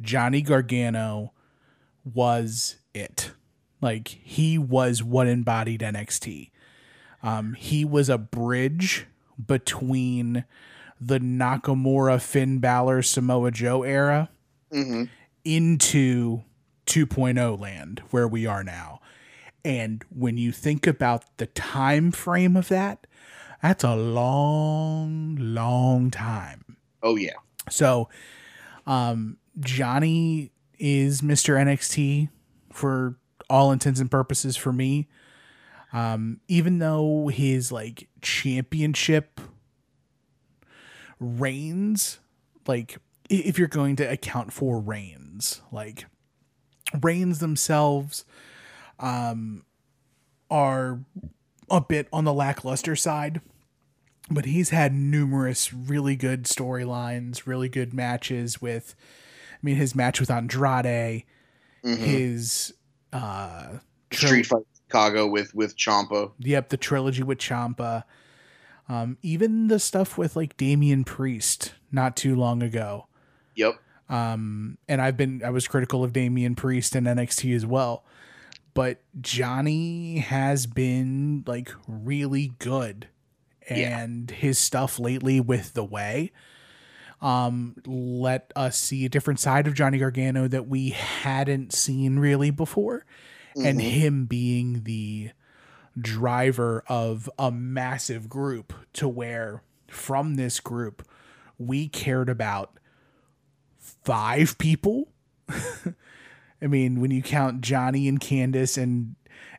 Johnny 0.00 0.42
Gargano 0.42 1.32
was 2.04 2.76
it. 2.94 3.32
Like 3.80 4.08
he 4.08 4.58
was 4.58 5.02
what 5.02 5.26
embodied 5.26 5.80
NXT. 5.80 6.50
Um, 7.22 7.54
he 7.54 7.84
was 7.84 8.08
a 8.08 8.18
bridge 8.18 9.06
between 9.44 10.44
the 11.00 11.18
Nakamura, 11.18 12.20
Finn 12.22 12.58
Balor, 12.58 13.02
Samoa 13.02 13.50
Joe 13.50 13.82
era 13.82 14.30
Mm-hmm. 14.72 15.04
into 15.44 16.42
2.0 16.86 17.60
land 17.60 18.02
where 18.10 18.26
we 18.26 18.46
are 18.46 18.64
now. 18.64 19.00
And 19.64 20.04
when 20.10 20.36
you 20.36 20.50
think 20.52 20.86
about 20.86 21.24
the 21.38 21.46
time 21.46 22.10
frame 22.10 22.56
of 22.56 22.68
that, 22.68 23.06
that's 23.62 23.84
a 23.84 23.94
long, 23.96 25.36
long 25.38 26.10
time. 26.10 26.76
Oh 27.02 27.16
yeah. 27.16 27.34
So, 27.70 28.08
um, 28.86 29.38
Johnny 29.60 30.50
is 30.78 31.20
Mr. 31.20 31.54
NXT 31.56 32.28
for 32.72 33.16
all 33.48 33.72
intents 33.72 34.00
and 34.00 34.10
purposes 34.10 34.56
for 34.56 34.72
me. 34.72 35.08
Um, 35.92 36.40
even 36.48 36.78
though 36.78 37.28
his 37.28 37.70
like 37.72 38.08
championship 38.20 39.40
reigns, 41.20 42.18
like 42.66 42.98
if 43.30 43.58
you're 43.58 43.68
going 43.68 43.96
to 43.96 44.04
account 44.10 44.52
for 44.52 44.78
reigns, 44.80 45.62
like 45.72 46.06
reigns 47.02 47.38
themselves, 47.38 48.24
um, 48.98 49.64
are 50.50 51.00
a 51.70 51.80
bit 51.80 52.08
on 52.12 52.24
the 52.24 52.32
lackluster 52.32 52.94
side 52.94 53.40
but 54.28 54.44
he's 54.44 54.70
had 54.70 54.92
numerous 54.92 55.72
really 55.72 56.16
good 56.16 56.44
storylines, 56.44 57.46
really 57.46 57.68
good 57.68 57.94
matches 57.94 58.60
with 58.60 58.96
I 59.52 59.58
mean 59.62 59.76
his 59.76 59.94
match 59.94 60.18
with 60.18 60.30
Andrade, 60.32 61.22
Mhm. 61.84 61.96
his 61.98 62.74
uh 63.12 63.78
tri- 64.10 64.28
Street 64.28 64.46
Fight 64.46 64.62
Chicago 64.86 65.26
with 65.26 65.54
with 65.54 65.76
Ciampa. 65.76 66.32
yep, 66.38 66.68
the 66.68 66.76
trilogy 66.76 67.22
with 67.22 67.38
Ciampa. 67.38 68.04
Um 68.88 69.18
even 69.22 69.68
the 69.68 69.78
stuff 69.78 70.16
with 70.16 70.36
like 70.36 70.56
Damian 70.56 71.04
Priest 71.04 71.74
not 71.90 72.16
too 72.16 72.36
long 72.36 72.62
ago. 72.62 73.06
Yep. 73.54 73.74
Um 74.08 74.78
and 74.88 75.00
I've 75.02 75.16
been 75.16 75.42
I 75.44 75.50
was 75.50 75.66
critical 75.66 76.04
of 76.04 76.12
Damian 76.12 76.54
Priest 76.54 76.94
and 76.94 77.06
NXT 77.06 77.54
as 77.56 77.66
well. 77.66 78.04
But 78.74 79.02
Johnny 79.20 80.18
has 80.18 80.66
been 80.66 81.42
like 81.46 81.70
really 81.88 82.52
good 82.58 83.08
Yeah. 83.70 83.98
and 84.00 84.30
his 84.30 84.58
stuff 84.58 84.98
lately 84.98 85.40
with 85.40 85.72
the 85.74 85.84
way 85.84 86.30
um 87.22 87.74
let 87.86 88.52
us 88.54 88.76
see 88.78 89.04
a 89.04 89.08
different 89.08 89.40
side 89.40 89.66
of 89.66 89.74
Johnny 89.74 89.98
Gargano 89.98 90.46
that 90.48 90.68
we 90.68 90.90
hadn't 90.90 91.72
seen 91.72 92.18
really 92.18 92.50
before 92.50 93.04
and 93.56 93.80
Mhm. 93.80 93.90
him 93.90 94.26
being 94.26 94.82
the 94.84 95.30
driver 95.98 96.84
of 96.88 97.30
a 97.38 97.50
massive 97.50 98.28
group 98.28 98.74
to 98.92 99.08
where 99.08 99.62
from 99.88 100.34
this 100.34 100.60
group 100.60 101.02
we 101.58 101.88
cared 101.88 102.28
about 102.28 102.78
five 103.78 104.58
people 104.58 105.08
I 106.62 106.66
mean, 106.68 107.00
when 107.00 107.10
you 107.10 107.22
count 107.22 107.60
Johnny 107.60 108.08
and 108.08 108.18
Candice 108.20 108.80
and 108.82 109.14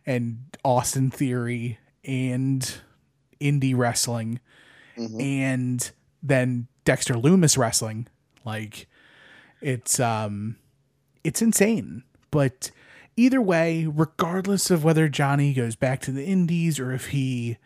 and 0.05 0.39
Austin 0.63 1.11
Theory 1.11 1.77
and 2.03 2.81
indie 3.39 3.75
wrestling 3.77 4.39
Mhm. 4.97 5.21
and 5.21 5.91
then 6.23 6.67
Dexter 6.87 7.15
Lumis 7.15 7.57
wrestling, 7.57 8.07
like 8.45 8.87
it's 9.59 9.99
um 9.99 10.55
it's 11.21 11.41
insane. 11.41 12.03
But 12.31 12.71
either 13.17 13.41
way, 13.41 13.85
regardless 13.85 14.71
of 14.71 14.85
whether 14.85 15.09
Johnny 15.09 15.53
goes 15.53 15.75
back 15.75 15.99
to 16.03 16.11
the 16.11 16.23
indies 16.23 16.79
or 16.79 16.93
if 16.93 17.07
he 17.07 17.57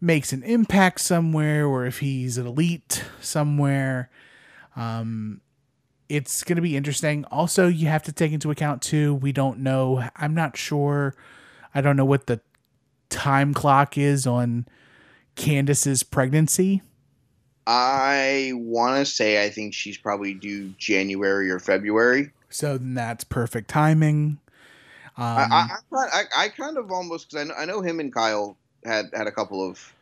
makes 0.00 0.32
an 0.32 0.42
impact 0.42 1.02
somewhere 1.02 1.66
or 1.66 1.84
if 1.84 1.98
he's 1.98 2.38
an 2.38 2.46
elite 2.46 3.04
somewhere, 3.20 4.08
um 4.74 5.42
it's 6.08 6.42
going 6.42 6.56
to 6.56 6.62
be 6.62 6.78
interesting. 6.78 7.26
Also, 7.26 7.68
you 7.68 7.88
have 7.88 8.04
to 8.04 8.12
take 8.12 8.32
into 8.32 8.50
account 8.50 8.80
too, 8.80 9.12
we 9.16 9.32
don't 9.32 9.58
know. 9.58 10.08
I'm 10.16 10.34
not 10.34 10.56
sure. 10.56 11.14
I 11.74 11.82
don't 11.82 11.96
know 11.96 12.06
what 12.06 12.26
the 12.26 12.40
time 13.10 13.52
clock 13.52 13.98
is 13.98 14.26
on 14.26 14.66
Candice's 15.34 16.02
pregnancy. 16.04 16.80
I 17.66 18.52
want 18.54 18.98
to 18.98 19.04
say 19.04 19.44
I 19.44 19.50
think 19.50 19.74
she's 19.74 19.98
probably 19.98 20.34
due 20.34 20.68
January 20.78 21.50
or 21.50 21.58
February. 21.58 22.30
So 22.48 22.78
then 22.78 22.94
that's 22.94 23.24
perfect 23.24 23.68
timing. 23.68 24.38
Um, 25.18 25.24
I, 25.24 25.68
I, 25.92 25.96
I, 25.96 26.22
I, 26.36 26.48
kind 26.50 26.76
of 26.76 26.92
almost 26.92 27.30
because 27.30 27.42
I 27.42 27.48
know, 27.48 27.54
I 27.58 27.64
know 27.64 27.80
him 27.80 28.00
and 28.00 28.12
Kyle 28.12 28.56
had 28.84 29.06
had 29.14 29.26
a 29.26 29.32
couple 29.32 29.66
of 29.66 29.94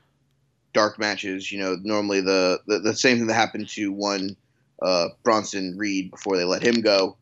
dark 0.72 0.98
matches. 0.98 1.50
You 1.50 1.60
know, 1.60 1.76
normally 1.82 2.20
the 2.20 2.60
the, 2.66 2.80
the 2.80 2.94
same 2.94 3.18
thing 3.18 3.28
that 3.28 3.34
happened 3.34 3.68
to 3.70 3.92
one 3.92 4.36
uh, 4.82 5.08
Bronson 5.22 5.78
Reed 5.78 6.10
before 6.10 6.36
they 6.36 6.44
let 6.44 6.62
him 6.62 6.80
go 6.80 7.16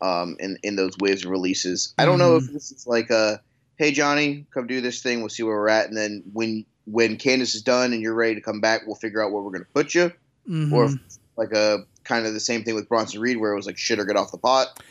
um, 0.00 0.36
in 0.38 0.58
in 0.62 0.76
those 0.76 0.96
waves 0.98 1.24
of 1.24 1.30
releases. 1.30 1.94
I 1.98 2.04
don't 2.04 2.18
know 2.18 2.36
if 2.36 2.52
this 2.52 2.70
is 2.70 2.86
like 2.86 3.10
a 3.10 3.40
hey 3.76 3.92
Johnny, 3.92 4.46
come 4.52 4.66
do 4.66 4.80
this 4.80 5.02
thing. 5.02 5.20
We'll 5.20 5.30
see 5.30 5.42
where 5.42 5.56
we're 5.56 5.70
at, 5.70 5.88
and 5.88 5.96
then 5.96 6.22
when 6.32 6.66
when 6.90 7.16
Candice 7.16 7.54
is 7.54 7.62
done 7.62 7.92
and 7.92 8.00
you're 8.02 8.14
ready 8.14 8.34
to 8.34 8.40
come 8.40 8.60
back, 8.60 8.82
we'll 8.86 8.96
figure 8.96 9.22
out 9.22 9.32
where 9.32 9.42
we're 9.42 9.50
going 9.50 9.64
to 9.64 9.70
put 9.72 9.94
you. 9.94 10.12
mhm. 10.48 10.72
Or 10.72 10.88
like 11.36 11.52
a 11.52 11.84
kind 12.04 12.26
of 12.26 12.32
the 12.34 12.40
same 12.40 12.64
thing 12.64 12.74
with 12.74 12.88
Bronson 12.88 13.20
Reed, 13.20 13.36
where 13.36 13.52
it 13.52 13.56
was 13.56 13.66
like 13.66 13.78
shit 13.78 13.98
or 13.98 14.04
get 14.04 14.16
off 14.16 14.32
the 14.32 14.38
pot. 14.38 14.82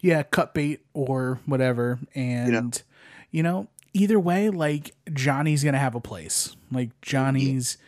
yeah, 0.00 0.22
cut 0.22 0.54
bait 0.54 0.80
or 0.92 1.40
whatever. 1.46 1.98
And, 2.14 2.82
you 3.30 3.42
know, 3.42 3.68
either 3.92 4.20
way, 4.20 4.50
like 4.50 4.94
Johnny's 5.12 5.62
going 5.62 5.72
to 5.72 5.78
have 5.80 5.94
a 5.94 6.00
place. 6.00 6.54
Like 6.70 6.90
Johnny's, 7.00 7.78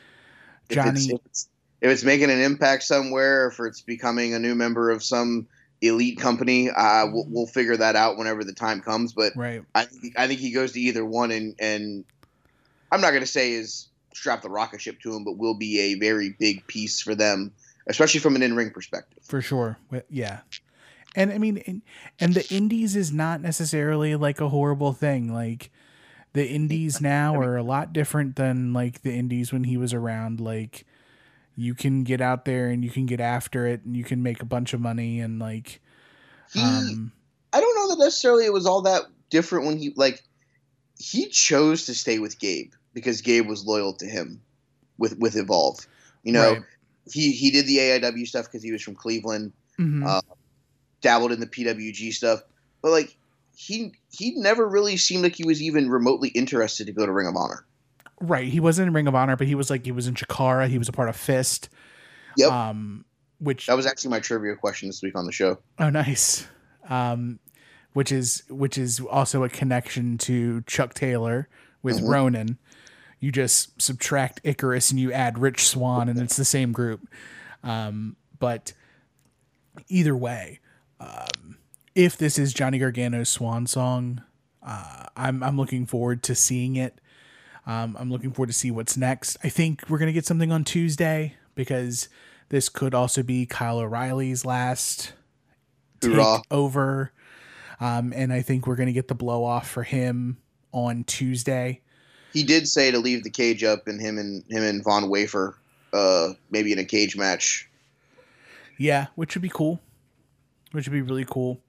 If 0.68 0.74
Johnny, 0.74 1.00
it's, 1.00 1.09
if 1.09 1.20
it's 1.26 1.48
if 1.81 1.90
it's 1.90 2.04
making 2.04 2.31
an 2.31 2.40
impact 2.40 2.83
somewhere, 2.83 3.48
if 3.48 3.61
it's 3.61 3.83
becoming 3.83 4.35
a 4.35 4.38
new 4.38 4.54
member 4.54 4.90
of 4.90 5.02
some 5.02 5.46
elite 5.81 6.18
company, 6.18 6.70
uh, 6.70 7.07
we'll, 7.07 7.26
we'll 7.28 7.46
figure 7.46 7.76
that 7.76 7.94
out 7.94 8.16
whenever 8.16 8.42
the 8.42 8.52
time 8.52 8.81
comes. 8.81 9.12
But 9.12 9.35
right. 9.37 9.62
I 9.74 9.85
think 9.85 10.18
I 10.18 10.26
think 10.26 10.40
he 10.40 10.50
goes 10.50 10.72
to 10.72 10.81
either 10.81 11.04
one, 11.04 11.31
and 11.31 11.54
and 11.61 12.04
I'm 12.90 13.01
not 13.01 13.11
going 13.11 13.22
to 13.22 13.27
say 13.27 13.53
is 13.53 13.88
strap 14.14 14.42
the 14.42 14.51
rocket 14.51 14.81
ship 14.81 15.01
to 15.01 15.14
him, 15.14 15.24
but 15.24 15.37
will 15.37 15.55
be 15.55 15.79
a 15.81 15.94
very 15.94 16.31
big 16.38 16.66
piece 16.66 17.01
for 17.01 17.14
them, 17.14 17.53
especially 17.87 18.20
from 18.20 18.37
an 18.37 18.42
in 18.42 18.57
ring 18.57 18.70
perspective. 18.70 19.18
for 19.22 19.40
sure. 19.40 19.79
Yeah. 20.11 20.40
And 21.16 21.33
I 21.33 21.38
mean, 21.38 21.83
and, 22.20 22.35
the 22.35 22.46
indies 22.55 22.94
is 22.94 23.12
not 23.12 23.40
necessarily 23.40 24.14
like 24.14 24.40
a 24.40 24.51
horrible 24.51 24.92
thing. 24.92 25.33
Like 25.33 25.70
the 26.33 26.46
indies 26.46 27.01
now 27.01 27.35
are 27.37 27.57
a 27.57 27.62
lot 27.62 27.92
different 27.92 28.37
than 28.37 28.72
like 28.72 29.03
the 29.03 29.12
indies 29.12 29.53
when 29.53 29.64
he 29.64 29.77
was 29.77 29.94
around. 29.94 30.40
Like 30.40 30.85
you 31.57 31.74
can 31.74 32.05
get 32.05 32.20
out 32.20 32.44
there 32.44 32.68
and 32.68 32.85
you 32.85 32.90
can 32.90 33.07
get 33.07 33.20
after 33.20 33.66
it 33.66 33.85
and 33.85 33.96
you 33.96 34.05
can 34.05 34.22
make 34.22 34.40
a 34.42 34.46
bunch 34.46 34.74
of 34.74 34.81
money 34.81 35.18
and 35.20 35.38
like 35.38 35.81
He, 36.53 36.62
um 36.62 37.12
I 37.53 37.61
don't 37.61 37.74
know 37.74 37.88
that 37.88 38.05
necessarily 38.05 38.44
it 38.44 38.53
was 38.53 38.66
all 38.66 38.83
that 38.83 39.03
different 39.31 39.66
when 39.66 39.79
he 39.79 39.92
like 39.96 40.22
he 40.98 41.28
chose 41.28 41.87
to 41.87 41.94
stay 41.94 42.18
with 42.18 42.38
Gabe 42.38 42.72
because 42.94 43.20
Gabe 43.22 43.46
was 43.46 43.64
loyal 43.64 43.92
to 43.94 44.06
him 44.06 44.40
with 44.98 45.18
with 45.18 45.37
Evolve. 45.37 45.78
You 46.24 46.32
know, 46.32 46.52
Right. 46.54 46.62
he 47.11 47.32
he 47.32 47.50
did 47.50 47.66
the 47.66 47.78
AIW 47.78 48.26
stuff 48.26 48.46
because 48.46 48.62
he 48.62 48.72
was 48.72 48.82
from 48.82 48.94
Cleveland. 48.94 49.52
mhm. 49.78 50.04
Uh, 50.06 50.20
dabbled 51.00 51.30
in 51.30 51.38
the 51.38 51.46
PWG 51.46 52.12
stuff, 52.12 52.40
but 52.82 52.90
like 52.90 53.16
he 53.54 53.92
he 54.11 54.32
never 54.37 54.66
really 54.68 54.96
seemed 54.96 55.22
like 55.22 55.37
he 55.37 55.44
was 55.44 55.62
even 55.62 55.88
remotely 55.88 56.28
interested 56.30 56.88
to 56.88 56.92
go 56.92 57.06
to 57.06 57.12
Ring 57.12 57.28
of 57.28 57.37
Honor. 57.37 57.64
right. 58.20 58.48
He 58.48 58.58
wasn't 58.58 58.88
in 58.88 58.94
Ring 58.94 59.06
of 59.06 59.14
Honor, 59.14 59.37
but 59.37 59.46
he 59.46 59.54
was 59.54 59.70
like 59.70 59.84
he 59.84 59.92
was 59.92 60.08
in 60.08 60.14
Chikara, 60.14 60.66
he 60.68 60.76
was 60.78 60.88
a 60.88 60.92
part 60.92 61.08
of 61.08 61.14
Fist. 61.16 61.68
Yep. 62.37 62.50
Um 62.50 63.04
which 63.38 63.66
That 63.66 63.76
was 63.76 63.87
actually 63.87 64.11
my 64.11 64.18
trivia 64.18 64.56
question 64.56 64.88
this 64.88 65.00
week 65.00 65.16
on 65.16 65.24
the 65.26 65.30
show. 65.30 65.58
Oh, 65.78 65.90
nice. 65.90 66.44
Um, 66.88 67.38
which 67.92 68.12
is 68.12 68.42
which 68.48 68.77
is 68.79 69.01
also 69.01 69.42
a 69.44 69.48
connection 69.48 70.18
to 70.18 70.62
Chuck 70.62 70.94
Taylor 70.94 71.48
with 71.83 72.01
Mhm. 72.01 72.09
Ronin. 72.09 72.59
You 73.20 73.33
just 73.33 73.81
subtract 73.83 74.40
Icarus 74.44 74.90
and 74.90 75.01
you 75.01 75.12
add 75.12 75.38
Rich 75.38 75.66
Swann, 75.66 76.09
and 76.09 76.20
it's 76.20 76.37
the 76.37 76.44
same 76.44 76.72
group. 76.72 77.09
Um, 77.64 78.16
but 78.38 78.72
either 79.88 80.16
way, 80.16 80.61
um, 81.01 81.57
if 81.94 82.16
this 82.16 82.38
is 82.38 82.53
Johnny 82.53 82.79
Gargano's 82.79 83.29
Swan 83.29 83.66
song, 83.66 84.22
uh, 84.62 85.07
I'm 85.16 85.42
I'm 85.42 85.57
looking 85.57 85.85
forward 85.87 86.22
to 86.24 86.35
seeing 86.35 86.77
it. 86.77 87.01
Um, 87.66 87.96
I'm 87.98 88.11
looking 88.11 88.31
forward 88.33 88.46
to 88.48 88.53
see 88.53 88.70
what's 88.70 88.96
next. 88.96 89.37
I 89.42 89.48
think 89.48 89.83
we're 89.88 89.98
gonna 89.98 90.12
get 90.12 90.24
something 90.27 90.53
on 90.53 90.62
Tuesday 90.64 91.35
because 91.55 92.09
this 92.51 92.68
could 92.68 92.94
also 92.94 93.22
be 93.22 93.44
Kyle 93.46 93.79
O'Reilly's 93.79 94.44
last 94.44 95.12
Hoorah. 96.03 96.37
take 96.37 96.44
over. 96.53 97.12
Um, 97.80 98.12
and 98.14 98.32
I 98.32 98.42
think 98.42 98.66
we're 98.66 98.76
going 98.76 98.88
to 98.88 98.92
get 98.92 99.08
the 99.08 99.14
blow 99.14 99.44
off 99.44 99.68
for 99.68 99.82
him 99.82 100.38
on 100.72 101.04
Tuesday. 101.04 101.80
He 102.32 102.42
did 102.42 102.68
say 102.68 102.90
to 102.90 102.98
leave 102.98 103.24
the 103.24 103.30
cage 103.30 103.64
up 103.64 103.86
and 103.86 104.00
him 104.00 104.18
and 104.18 104.44
him 104.48 104.62
and 104.62 104.82
Von 104.84 105.08
Wagner, 105.08 105.54
uh, 105.92 106.30
maybe 106.50 106.72
in 106.72 106.78
a 106.78 106.84
cage 106.84 107.16
match. 107.16 107.68
Yeah, 108.76 109.06
which 109.14 109.34
would 109.34 109.42
be 109.42 109.48
cool. 109.48 109.80
Which 110.72 110.86
would 110.86 110.92
be 110.92 111.02
really 111.02 111.24
cool. 111.24 111.60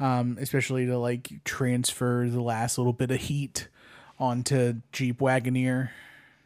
Um, 0.00 0.38
especially 0.40 0.86
to 0.86 0.96
like 0.96 1.28
transfer 1.44 2.28
the 2.30 2.40
last 2.40 2.78
little 2.78 2.92
bit 2.92 3.10
of 3.10 3.18
heat 3.18 3.68
onto 4.18 4.80
Jeep 4.92 5.18
Wagoneer. 5.18 5.90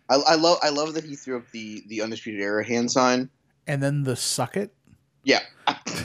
I, 0.09 0.17
I 0.17 0.35
love 0.37 0.59
I 0.63 0.71
love 0.71 0.95
that 0.95 1.05
he 1.05 1.17
threw 1.17 1.37
up 1.39 1.51
the 1.53 1.83
the 1.87 2.03
undisputed 2.03 2.41
era 2.41 2.65
hand 2.65 2.91
sign. 2.91 3.31
And 3.67 3.83
then 3.83 4.03
the 4.03 4.17
suck 4.17 4.57
it. 4.57 4.75
Yeah, 5.25 5.41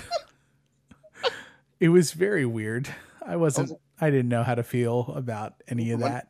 It 1.80 1.90
was 1.90 2.12
very 2.12 2.46
weird. 2.46 2.94
I 3.26 3.36
wasn't 3.36 3.72
I 4.00 4.10
didn't 4.10 4.30
know 4.30 4.44
how 4.44 4.56
to 4.56 4.64
feel 4.64 5.14
about 5.16 5.54
any 5.68 5.92
of 5.92 6.00
that. 6.02 6.28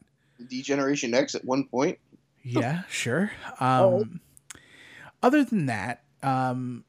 D-Generation 0.48 1.14
X 1.14 1.36
at 1.36 1.44
one 1.44 1.66
point. 1.66 2.00
Yeah, 2.44 2.84
sure. 2.90 3.32
Oh. 3.60 4.02
Um, 4.02 4.22
other 5.22 5.44
than 5.44 5.66
that, 5.66 6.04
um, 6.24 6.84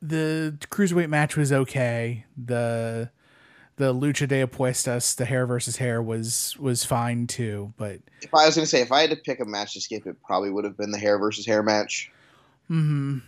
the 0.00 0.56
cruiserweight 0.70 1.08
match 1.08 1.36
was 1.36 1.52
okay. 1.52 2.24
The 2.42 3.10
the 3.76 3.94
lucha 3.94 4.28
de 4.28 4.42
apuestas, 4.46 5.16
the 5.16 5.24
hair 5.24 5.46
versus 5.46 5.76
hair, 5.76 6.02
was 6.02 6.56
was 6.58 6.84
fine 6.84 7.26
too. 7.26 7.72
But 7.76 8.00
If 8.22 8.32
I 8.34 8.46
was 8.46 8.54
gonna 8.54 8.66
say 8.66 8.80
if 8.82 8.92
I 8.92 9.02
had 9.02 9.10
to 9.10 9.16
pick 9.16 9.40
a 9.40 9.44
match 9.44 9.74
to 9.74 9.80
skip, 9.80 10.06
it 10.06 10.16
probably 10.22 10.50
would 10.50 10.64
have 10.64 10.76
been 10.76 10.90
the 10.90 10.98
hair 10.98 11.18
versus 11.18 11.46
hair 11.46 11.62
match. 11.62 12.10
hmm 12.68 13.18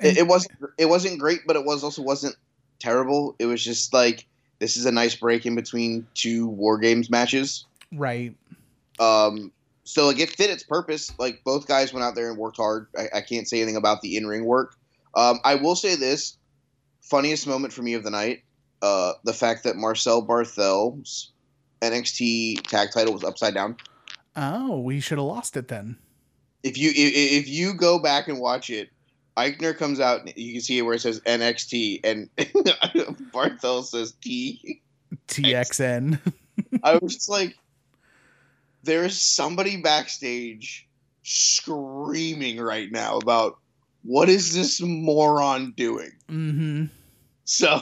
It, 0.00 0.18
it 0.18 0.26
wasn't 0.26 0.58
it 0.78 0.86
wasn't 0.86 1.18
great, 1.18 1.40
but 1.46 1.56
it 1.56 1.64
was 1.64 1.84
also 1.84 2.02
wasn't 2.02 2.36
terrible. 2.78 3.36
It 3.38 3.46
was 3.46 3.62
just 3.64 3.92
like 3.92 4.26
this 4.58 4.76
is 4.76 4.86
a 4.86 4.92
nice 4.92 5.14
break 5.14 5.46
in 5.46 5.54
between 5.54 6.06
two 6.14 6.48
war 6.48 6.78
games 6.78 7.10
matches. 7.10 7.64
right, 7.92 8.34
Um, 8.98 9.52
so 9.84 10.06
like 10.06 10.18
it 10.18 10.30
fit 10.30 10.50
its 10.50 10.62
purpose. 10.62 11.12
Like 11.18 11.42
both 11.44 11.66
guys 11.66 11.92
went 11.92 12.04
out 12.04 12.14
there 12.14 12.28
and 12.28 12.38
worked 12.38 12.56
hard. 12.56 12.88
I, 12.98 13.18
I 13.18 13.20
can't 13.20 13.48
say 13.48 13.58
anything 13.58 13.76
about 13.76 14.02
the 14.02 14.16
in 14.16 14.26
ring 14.26 14.44
work. 14.44 14.74
Um, 15.14 15.38
I 15.44 15.54
will 15.54 15.76
say 15.76 15.94
this: 15.94 16.36
funniest 17.02 17.46
moment 17.46 17.72
for 17.72 17.82
me 17.82 17.94
of 17.94 18.02
the 18.04 18.10
night, 18.10 18.42
uh, 18.82 19.12
the 19.24 19.32
fact 19.32 19.64
that 19.64 19.76
Marcel 19.76 20.20
Barthel's 20.22 21.32
NXT 21.80 22.66
tag 22.66 22.88
title 22.92 23.14
was 23.14 23.24
upside 23.24 23.54
down. 23.54 23.76
oh, 24.36 24.80
we 24.80 25.00
should 25.00 25.18
have 25.18 25.26
lost 25.26 25.56
it 25.56 25.68
then. 25.68 25.96
If 26.62 26.76
you 26.76 26.90
if, 26.90 27.44
if 27.44 27.48
you 27.48 27.72
go 27.74 27.98
back 27.98 28.28
and 28.28 28.40
watch 28.40 28.68
it, 28.68 28.90
Aichner 29.38 29.76
comes 29.76 30.00
out. 30.00 30.20
and 30.20 30.32
You 30.36 30.52
can 30.52 30.60
see 30.60 30.78
it 30.78 30.82
where 30.82 30.94
it 30.94 31.00
says 31.00 31.20
NXT, 31.20 32.00
and 32.04 32.28
Barthel 33.32 33.84
says 33.84 34.12
T. 34.20 34.82
TXN. 35.28 36.18
I 36.82 36.98
was 37.00 37.14
just 37.14 37.28
like, 37.28 37.56
there 38.82 39.04
is 39.04 39.20
somebody 39.20 39.76
backstage 39.80 40.86
screaming 41.22 42.58
right 42.60 42.90
now 42.90 43.18
about 43.18 43.58
what 44.02 44.28
is 44.28 44.54
this 44.54 44.80
moron 44.80 45.72
doing? 45.76 46.10
hmm 46.28 46.84
So, 47.44 47.80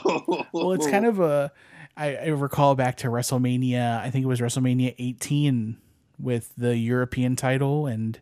Well, 0.51 0.73
it's 0.73 0.87
kind 0.87 1.05
of 1.05 1.19
a. 1.19 1.51
I, 1.95 2.15
I 2.15 2.27
recall 2.27 2.75
back 2.75 2.97
to 2.97 3.07
WrestleMania. 3.07 3.99
I 3.99 4.11
think 4.11 4.23
it 4.23 4.27
was 4.27 4.39
WrestleMania 4.39 4.93
18 4.99 5.77
with 6.19 6.53
the 6.55 6.77
European 6.77 7.35
title, 7.35 7.87
and 7.87 8.17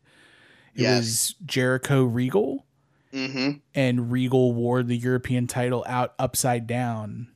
it 0.76 0.82
Yes. 0.82 1.00
was 1.00 1.36
Jericho 1.46 2.04
Regal. 2.06 2.66
Hmm 3.16 3.52
and 3.74 4.12
Regal 4.12 4.54
wore 4.54 4.84
the 4.84 4.98
European 4.98 5.48
title 5.48 5.86
out 5.88 6.14
upside 6.20 6.68
down. 6.68 7.30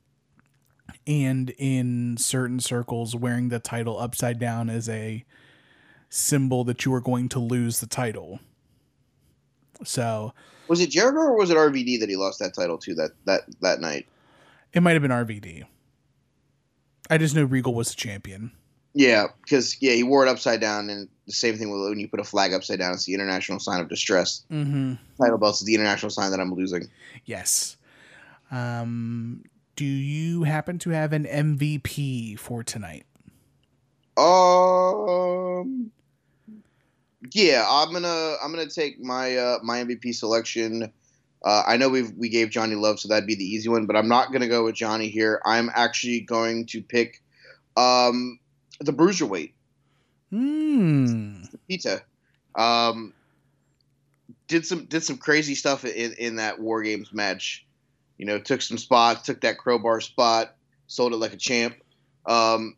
And 1.08 1.52
in 1.58 2.18
certain 2.18 2.60
circles, 2.60 3.15
wearing 3.15 3.50
the 3.50 3.60
title 3.60 3.98
upside 3.98 4.39
down 4.39 4.70
is 4.70 4.89
a 4.89 5.26
symbol 6.10 6.63
that 6.65 6.86
you 6.86 6.94
are 6.94 7.02
going 7.02 7.30
to 7.30 7.39
lose 7.39 7.80
the 7.80 7.88
title. 7.88 8.39
So 9.84 10.34
was 10.68 10.82
it 10.82 10.89
Jericho 10.89 11.20
or 11.20 11.38
was 11.38 11.50
it 11.50 11.58
RVD 11.58 12.00
that 12.02 12.10
he 12.10 12.15
lost 12.15 12.39
that 12.39 12.54
title 12.54 12.78
to 12.80 12.94
that 12.96 13.12
that 13.26 13.42
that 13.62 13.80
night? 13.80 14.08
it 14.74 14.82
might 14.82 14.94
have 14.94 15.02
been 15.02 15.12
RVD. 15.12 15.63
I 17.10 17.18
just 17.18 17.36
know 17.36 17.44
Regal 17.44 17.74
was 17.74 17.89
the 17.89 17.96
champion. 17.96 18.52
Yeah, 18.94 19.28
because 19.44 19.82
yeah, 19.82 19.94
he 19.94 20.04
wore 20.04 20.26
it 20.26 20.30
upside 20.30 20.62
down, 20.62 20.89
and 20.89 21.08
the 21.30 21.36
same 21.36 21.58
thing 21.58 21.70
with 21.70 21.82
when 21.82 22.00
you 22.00 22.08
put 22.08 22.20
a 22.20 22.24
flag 22.24 22.54
upside 22.54 22.80
down, 22.80 22.94
it's 22.94 23.06
the 23.06 23.13
international 23.13 23.60
sign 23.60 23.80
of 23.80 23.88
distress. 23.88 24.44
Mm-hmm. 24.52 24.96
Title 25.22 25.38
belts 25.38 25.62
is 25.62 25.68
the 25.68 25.76
international 25.76 26.10
sign 26.10 26.32
that 26.32 26.39
I'm 26.39 26.54
losing. 26.54 26.89
Yes. 27.26 27.78
Um, 28.52 29.44
do 29.76 29.86
you 29.86 30.44
happen 30.44 30.80
to 30.80 30.89
have 30.89 31.13
an 31.13 31.26
MVP 31.26 32.39
for 32.39 32.63
tonight? 32.63 33.06
Um. 34.18 35.92
Yeah, 37.32 37.65
I'm 37.70 37.94
gonna 37.94 38.36
I'm 38.44 38.52
gonna 38.52 38.68
take 38.68 39.00
my 39.00 39.38
uh, 39.38 39.60
my 39.62 39.84
MVP 39.84 40.15
selection. 40.15 40.92
Uh, 41.46 41.63
I 41.68 41.78
know 41.78 41.89
we 41.89 42.04
we 42.18 42.30
gave 42.30 42.50
Johnny 42.50 42.76
Love, 42.76 43.00
so 43.00 43.08
that'd 43.08 43.28
be 43.28 43.36
the 43.36 43.46
easy 43.46 43.70
one, 43.70 43.86
but 43.86 43.96
I'm 43.96 44.08
not 44.08 44.32
gonna 44.32 44.48
go 44.48 44.65
with 44.65 44.76
Johnny 44.76 45.10
here. 45.10 45.42
I'm 45.46 45.70
actually 45.76 46.22
going 46.22 46.65
to 46.68 46.82
pick 46.82 47.22
um, 47.78 48.39
the 48.80 48.94
bruiserweight 48.94 49.52
Hmm. 50.30 51.44
Pita. 51.68 52.04
Um, 52.56 53.13
did 54.48 54.65
some 54.65 54.86
did 54.86 55.04
some 55.04 55.18
crazy 55.18 55.56
stuff 55.56 55.86
in 55.86 56.13
in 56.13 56.36
that 56.38 56.60
War 56.60 56.82
Games 56.84 57.13
match. 57.13 57.65
You 58.18 58.26
know, 58.26 58.39
took 58.39 58.62
some 58.62 58.78
spots, 58.78 59.22
took 59.22 59.42
that 59.42 59.58
crowbar 59.58 60.02
spot, 60.02 60.56
sold 60.88 61.13
it 61.13 61.18
like 61.18 61.34
a 61.34 61.38
champ. 61.38 61.76
Um, 62.26 62.76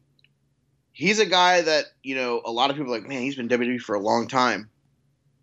he's 0.91 1.19
a 1.19 1.25
guy 1.25 1.61
that 1.61 1.85
you 2.03 2.15
know 2.15 2.41
a 2.45 2.51
lot 2.51 2.69
of 2.69 2.75
people 2.75 2.93
are 2.93 2.99
like, 2.99 3.07
man, 3.07 3.21
he's 3.21 3.35
been 3.35 3.49
WWE 3.49 3.79
for 3.81 3.95
a 3.95 3.99
long 3.99 4.27
time. 4.27 4.69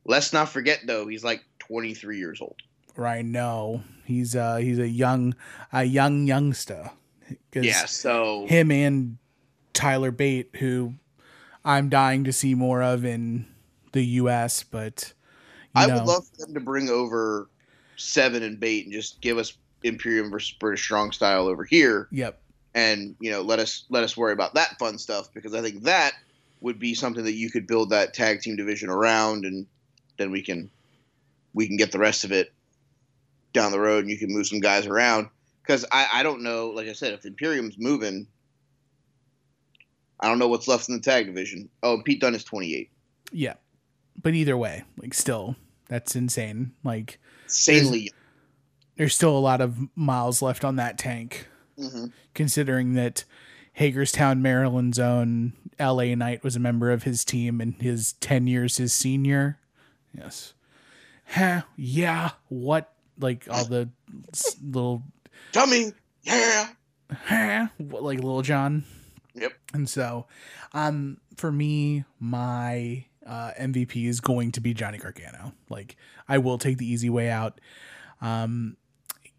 Let's 0.05 0.33
not 0.33 0.49
forget 0.49 0.81
though, 0.87 1.07
he's 1.07 1.25
like 1.25 1.42
23 1.59 2.18
years 2.18 2.40
old. 2.40 2.57
Right. 2.97 3.25
No, 3.25 3.83
he's 4.05 4.35
uh 4.35 4.57
he's 4.57 4.79
a 4.79 4.88
young 4.88 5.35
a 5.73 5.85
young 5.85 6.27
youngster. 6.27 6.90
Yeah, 7.55 7.85
so 7.85 8.47
Him 8.47 8.71
and 8.71 9.18
Tyler 9.75 10.11
Bate, 10.11 10.51
who 10.57 10.94
I'm 11.68 11.90
dying 11.90 12.24
to 12.24 12.33
see 12.33 12.54
more 12.54 12.83
of 12.83 13.04
in 13.04 13.46
the 13.92 14.02
U.S., 14.02 14.62
but 14.62 15.12
you 15.76 15.83
I 15.83 15.87
know, 15.87 15.94
would 15.96 16.04
love 16.04 16.26
for 16.26 16.37
them 16.46 16.54
to 16.54 16.61
bring 16.61 16.88
over 16.88 17.48
Seven 17.96 18.42
and 18.42 18.59
Bate 18.59 18.85
and 18.87 18.92
just 18.92 19.20
give 19.20 19.37
us 19.37 19.57
Imperium 19.83 20.31
versus 20.31 20.57
British 20.59 20.83
Strong 20.83 21.12
Style 21.12 21.46
over 21.46 21.64
here. 21.64 22.09
Yep. 22.11 22.40
and 22.74 23.16
you 23.20 23.31
know 23.31 23.42
let 23.42 23.59
us 23.59 23.85
let 23.90 24.02
us 24.02 24.16
worry 24.16 24.33
about 24.33 24.54
that 24.54 24.78
fun 24.78 24.98
stuff 24.98 25.33
because 25.35 25.54
I 25.54 25.61
think 25.61 25.83
that 25.85 26.14
would 26.61 26.78
be 26.78 26.94
something 26.94 27.24
that 27.24 27.35
you 27.35 27.50
could 27.50 27.66
build 27.66 27.90
that 27.90 28.14
tag 28.14 28.40
team 28.40 28.57
division 28.57 28.88
around, 28.88 29.44
and 29.44 29.66
then 30.16 30.31
we 30.31 30.42
can 30.42 30.70
we 31.54 31.66
can 31.66 31.76
get 31.76 31.92
the 31.92 31.98
rest 31.98 32.24
of 32.24 32.33
it 32.33 32.52
down 33.52 33.72
the 33.72 33.81
road, 33.81 34.00
and 34.04 34.11
you 34.11 34.18
can 34.18 34.33
move 34.33 34.46
some 34.46 34.61
guys 34.61 34.87
around 34.87 35.28
because 35.62 35.85
I 35.92 36.09
I 36.14 36.22
don't 36.22 36.42
know 36.42 36.68
like 36.68 36.88
I 36.88 36.92
said 36.94 37.12
if 37.12 37.26
Imperium's 37.26 37.76
moving, 37.78 38.26
I 40.20 40.28
don't 40.28 40.38
know 40.38 40.48
what's 40.48 40.68
left 40.68 40.88
in 40.88 40.94
the 40.94 41.00
tag 41.00 41.26
division. 41.26 41.68
Oh, 41.83 42.02
Pete 42.04 42.20
Dunne 42.20 42.35
is 42.35 42.44
28. 42.44 42.90
Yeah. 43.33 43.54
But 44.20 44.35
either 44.35 44.57
way, 44.57 44.85
like 44.98 45.14
still, 45.14 45.57
that's 45.88 46.16
insane. 46.16 46.72
Like 46.83 47.18
Insanely. 47.44 48.11
there's 48.96 49.14
still 49.14 49.37
a 49.37 49.38
lot 49.38 49.61
of 49.61 49.78
miles 49.94 50.42
left 50.42 50.64
on 50.64 50.76
that 50.76 50.98
tank, 50.98 51.46
hmm 51.78 52.07
considering 52.35 52.92
that 52.94 53.24
Hagerstown, 53.72 54.42
Maryland's 54.42 54.98
own 54.98 55.52
LA 55.81 56.14
Knight 56.14 56.42
was 56.44 56.54
a 56.57 56.61
member 56.61 56.90
of 56.90 57.02
his 57.04 57.24
team 57.24 57.61
and 57.61 57.74
his 57.81 58.12
10 58.14 58.46
years 58.46 58.76
his 58.76 58.92
senior. 58.92 59.59
Yes. 60.16 60.54
Huh, 61.26 61.62
yeah. 61.76 62.31
What? 62.48 62.92
Like 63.20 63.46
all 63.50 63.64
the 63.64 63.88
little, 64.62 65.02
Dummy. 65.52 65.92
Yeah. 66.22 66.68
huh, 67.12 67.66
what, 67.78 68.02
like 68.02 68.18
Little 68.18 68.42
John. 68.42 68.85
Yep. 69.40 69.53
And 69.74 69.88
so, 69.88 70.27
um, 70.72 71.18
for 71.37 71.53
me, 71.53 72.05
my 72.18 73.05
uh, 73.27 73.53
MVP 73.61 74.07
is 74.07 74.20
going 74.20 74.53
to 74.53 74.61
be 74.61 74.74
Johnny 74.74 74.98
Gargano. 74.98 75.53
Like, 75.68 75.96
I 76.29 76.38
will 76.38 76.59
take 76.59 76.79
the 76.79 76.87
easy 76.87 77.11
way 77.11 77.31
out. 77.31 77.61
Um, 78.20 78.77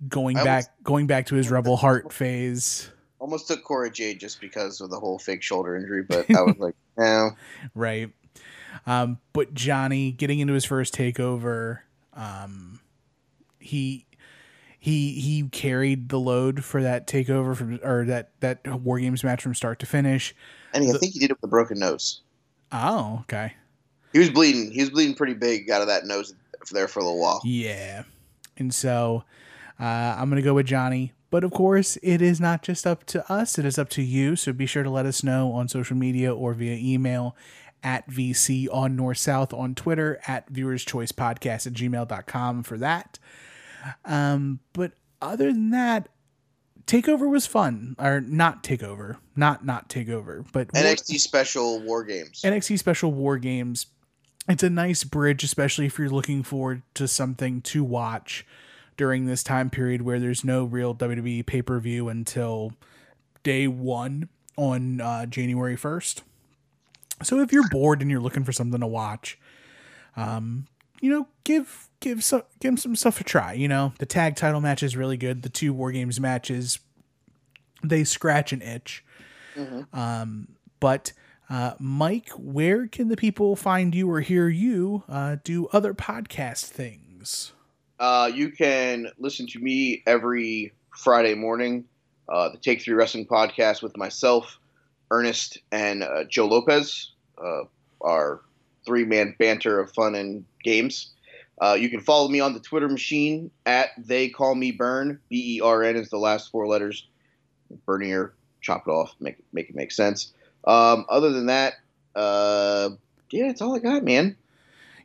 going 0.07 0.37
I 0.37 0.43
back, 0.43 0.65
going 0.83 1.07
back 1.07 1.27
to 1.27 1.35
his 1.35 1.49
Rebel 1.49 1.77
Heart 1.77 2.13
phase, 2.13 2.89
Almost 3.19 3.47
took 3.49 3.65
Cora 3.65 3.91
Jade 3.91 4.17
just 4.17 4.39
because 4.39 4.79
of 4.79 4.89
the 4.89 4.99
whole 4.99 5.19
fake 5.19 5.43
shoulder 5.43 5.75
injury, 5.75 6.03
but 6.03 6.29
I 6.31 6.41
was 6.41 6.55
like, 6.57 6.75
no. 6.97 7.31
right? 7.75 8.09
Um, 8.87 9.19
but 9.33 9.53
Johnny 9.53 10.13
getting 10.13 10.39
into 10.39 10.53
his 10.53 10.63
first 10.63 10.95
takeover, 10.95 11.79
um, 12.13 12.79
he 13.59 14.05
he 14.79 15.19
he 15.19 15.43
carried 15.49 16.09
the 16.09 16.19
load 16.19 16.63
for 16.63 16.81
that 16.81 17.05
takeover 17.07 17.55
from 17.55 17.79
or 17.83 18.05
that 18.05 18.29
that 18.39 18.65
War 18.81 18.99
Games 18.99 19.23
match 19.23 19.43
from 19.43 19.53
start 19.53 19.79
to 19.79 19.85
finish. 19.85 20.33
And 20.73 20.83
I 20.87 20.93
The- 20.93 20.99
think 20.99 21.13
he 21.13 21.19
did 21.19 21.31
it 21.31 21.37
with 21.41 21.43
a 21.43 21.47
broken 21.51 21.79
nose. 21.79 22.21
Oh, 22.71 23.19
okay. 23.21 23.53
He 24.13 24.19
was 24.19 24.29
bleeding. 24.29 24.71
He 24.71 24.79
was 24.81 24.89
bleeding 24.89 25.15
pretty 25.15 25.33
big 25.33 25.69
out 25.69 25.81
of 25.81 25.87
that 25.87 26.05
nose 26.05 26.33
there 26.71 26.87
for 26.87 26.99
a 26.99 27.03
little 27.03 27.19
while. 27.19 27.41
Yeah. 27.43 28.03
And 28.57 28.73
so 28.73 29.23
uh, 29.79 29.83
I'm 29.83 30.29
going 30.29 30.41
to 30.41 30.45
go 30.45 30.53
with 30.53 30.65
Johnny. 30.67 31.13
But 31.31 31.43
of 31.43 31.51
course, 31.51 31.97
it 32.01 32.21
is 32.21 32.39
not 32.39 32.63
just 32.63 32.85
up 32.87 33.05
to 33.07 33.31
us, 33.31 33.57
it 33.59 33.65
is 33.65 33.77
up 33.77 33.89
to 33.89 34.01
you. 34.01 34.35
So 34.35 34.51
be 34.53 34.65
sure 34.65 34.83
to 34.83 34.89
let 34.89 35.05
us 35.05 35.23
know 35.23 35.51
on 35.51 35.67
social 35.67 35.95
media 35.95 36.33
or 36.33 36.53
via 36.53 36.75
email 36.75 37.35
at 37.83 38.09
VC 38.09 38.67
on 38.71 38.95
North 38.95 39.17
South 39.19 39.53
on 39.53 39.73
Twitter, 39.75 40.19
at 40.27 40.49
Viewers 40.49 40.83
Choice 40.83 41.11
Podcast 41.11 41.65
at 41.67 41.73
gmail.com 41.73 42.63
for 42.63 42.77
that. 42.79 43.19
Um, 44.05 44.59
but 44.73 44.93
other 45.21 45.51
than 45.51 45.71
that, 45.71 46.09
Takeover 46.85 47.29
was 47.29 47.45
fun. 47.45 47.95
Or 47.99 48.21
not 48.21 48.63
Takeover. 48.63 49.17
Not 49.35 49.65
not 49.65 49.89
Takeover, 49.89 50.45
but 50.51 50.69
NXT 50.69 51.19
special 51.19 51.79
war 51.81 52.03
games. 52.03 52.41
NXT 52.41 52.79
Special 52.79 53.11
War 53.11 53.37
Games. 53.37 53.87
It's 54.47 54.63
a 54.63 54.69
nice 54.69 55.03
bridge, 55.03 55.43
especially 55.43 55.85
if 55.85 55.99
you're 55.99 56.09
looking 56.09 56.41
forward 56.41 56.81
to 56.95 57.07
something 57.07 57.61
to 57.61 57.83
watch 57.83 58.45
during 58.97 59.25
this 59.25 59.43
time 59.43 59.69
period 59.69 60.01
where 60.01 60.19
there's 60.19 60.43
no 60.43 60.65
real 60.65 60.95
WWE 60.95 61.45
pay 61.45 61.61
per 61.61 61.79
view 61.79 62.09
until 62.09 62.73
day 63.43 63.67
one 63.67 64.29
on 64.57 64.99
uh, 64.99 65.25
January 65.25 65.77
1st. 65.77 66.21
So 67.23 67.39
if 67.39 67.53
you're 67.53 67.67
bored 67.69 68.01
and 68.01 68.11
you're 68.11 68.19
looking 68.19 68.43
for 68.43 68.51
something 68.51 68.79
to 68.81 68.87
watch, 68.87 69.37
um, 70.17 70.67
you 71.01 71.09
know, 71.09 71.27
give 71.43 71.89
give 71.99 72.23
some 72.23 72.43
give 72.59 72.79
some 72.79 72.95
stuff 72.95 73.19
a 73.21 73.23
try. 73.23 73.53
You 73.53 73.67
know, 73.67 73.93
the 73.99 74.05
tag 74.05 74.35
title 74.35 74.61
match 74.61 74.83
is 74.83 74.95
really 74.95 75.17
good. 75.17 75.41
The 75.41 75.49
two 75.49 75.73
War 75.73 75.91
Games 75.91 76.19
matches, 76.19 76.79
they 77.83 78.03
scratch 78.03 78.53
an 78.53 78.61
itch. 78.61 79.03
Um, 79.91 80.47
but 80.79 81.11
uh, 81.49 81.73
Mike, 81.79 82.29
where 82.37 82.87
can 82.87 83.09
the 83.09 83.17
people 83.17 83.55
find 83.55 83.93
you 83.93 84.09
or 84.09 84.21
hear 84.21 84.47
you 84.47 85.03
uh, 85.09 85.37
do 85.43 85.67
other 85.67 85.93
podcast 85.93 86.65
things? 86.65 87.53
Uh, 87.99 88.31
you 88.33 88.49
can 88.51 89.07
listen 89.17 89.45
to 89.47 89.59
me 89.59 90.03
every 90.05 90.71
Friday 90.95 91.35
morning, 91.35 91.83
uh, 92.29 92.49
the 92.49 92.57
Take 92.57 92.81
Three 92.81 92.93
Wrestling 92.93 93.25
podcast 93.25 93.81
with 93.81 93.97
myself, 93.97 94.59
Ernest, 95.11 95.57
and 95.71 96.03
uh, 96.03 96.23
Joe 96.25 96.47
Lopez, 96.47 97.11
uh, 97.43 97.63
our 98.01 98.41
three 98.89 99.05
man 99.05 99.35
banter 99.37 99.79
of 99.79 99.91
fun 99.93 100.15
and 100.15 100.43
games. 100.63 101.11
Uh, 101.61 101.77
you 101.79 101.89
can 101.89 101.99
follow 101.99 102.27
me 102.27 102.39
on 102.39 102.53
the 102.53 102.59
Twitter 102.59 102.89
machine 102.89 103.51
at 103.67 103.89
They 103.99 104.29
Call 104.29 104.55
Me 104.55 104.71
Bern. 104.71 105.19
B 105.29 105.57
E 105.57 105.61
R 105.61 105.83
N 105.83 105.95
is 105.95 106.09
the 106.09 106.17
last 106.17 106.49
four 106.49 106.65
letters. 106.67 107.05
Bernier, 107.85 108.33
chop 108.61 108.87
it 108.87 108.91
off, 108.91 109.13
make 109.19 109.37
make 109.53 109.69
it 109.69 109.75
make 109.75 109.91
sense. 109.91 110.33
Um, 110.65 111.05
other 111.07 111.29
than 111.31 111.45
that, 111.45 111.75
uh, 112.15 112.89
yeah, 113.29 113.47
that's 113.47 113.61
all 113.61 113.75
I 113.75 113.79
got, 113.79 114.03
man. 114.03 114.35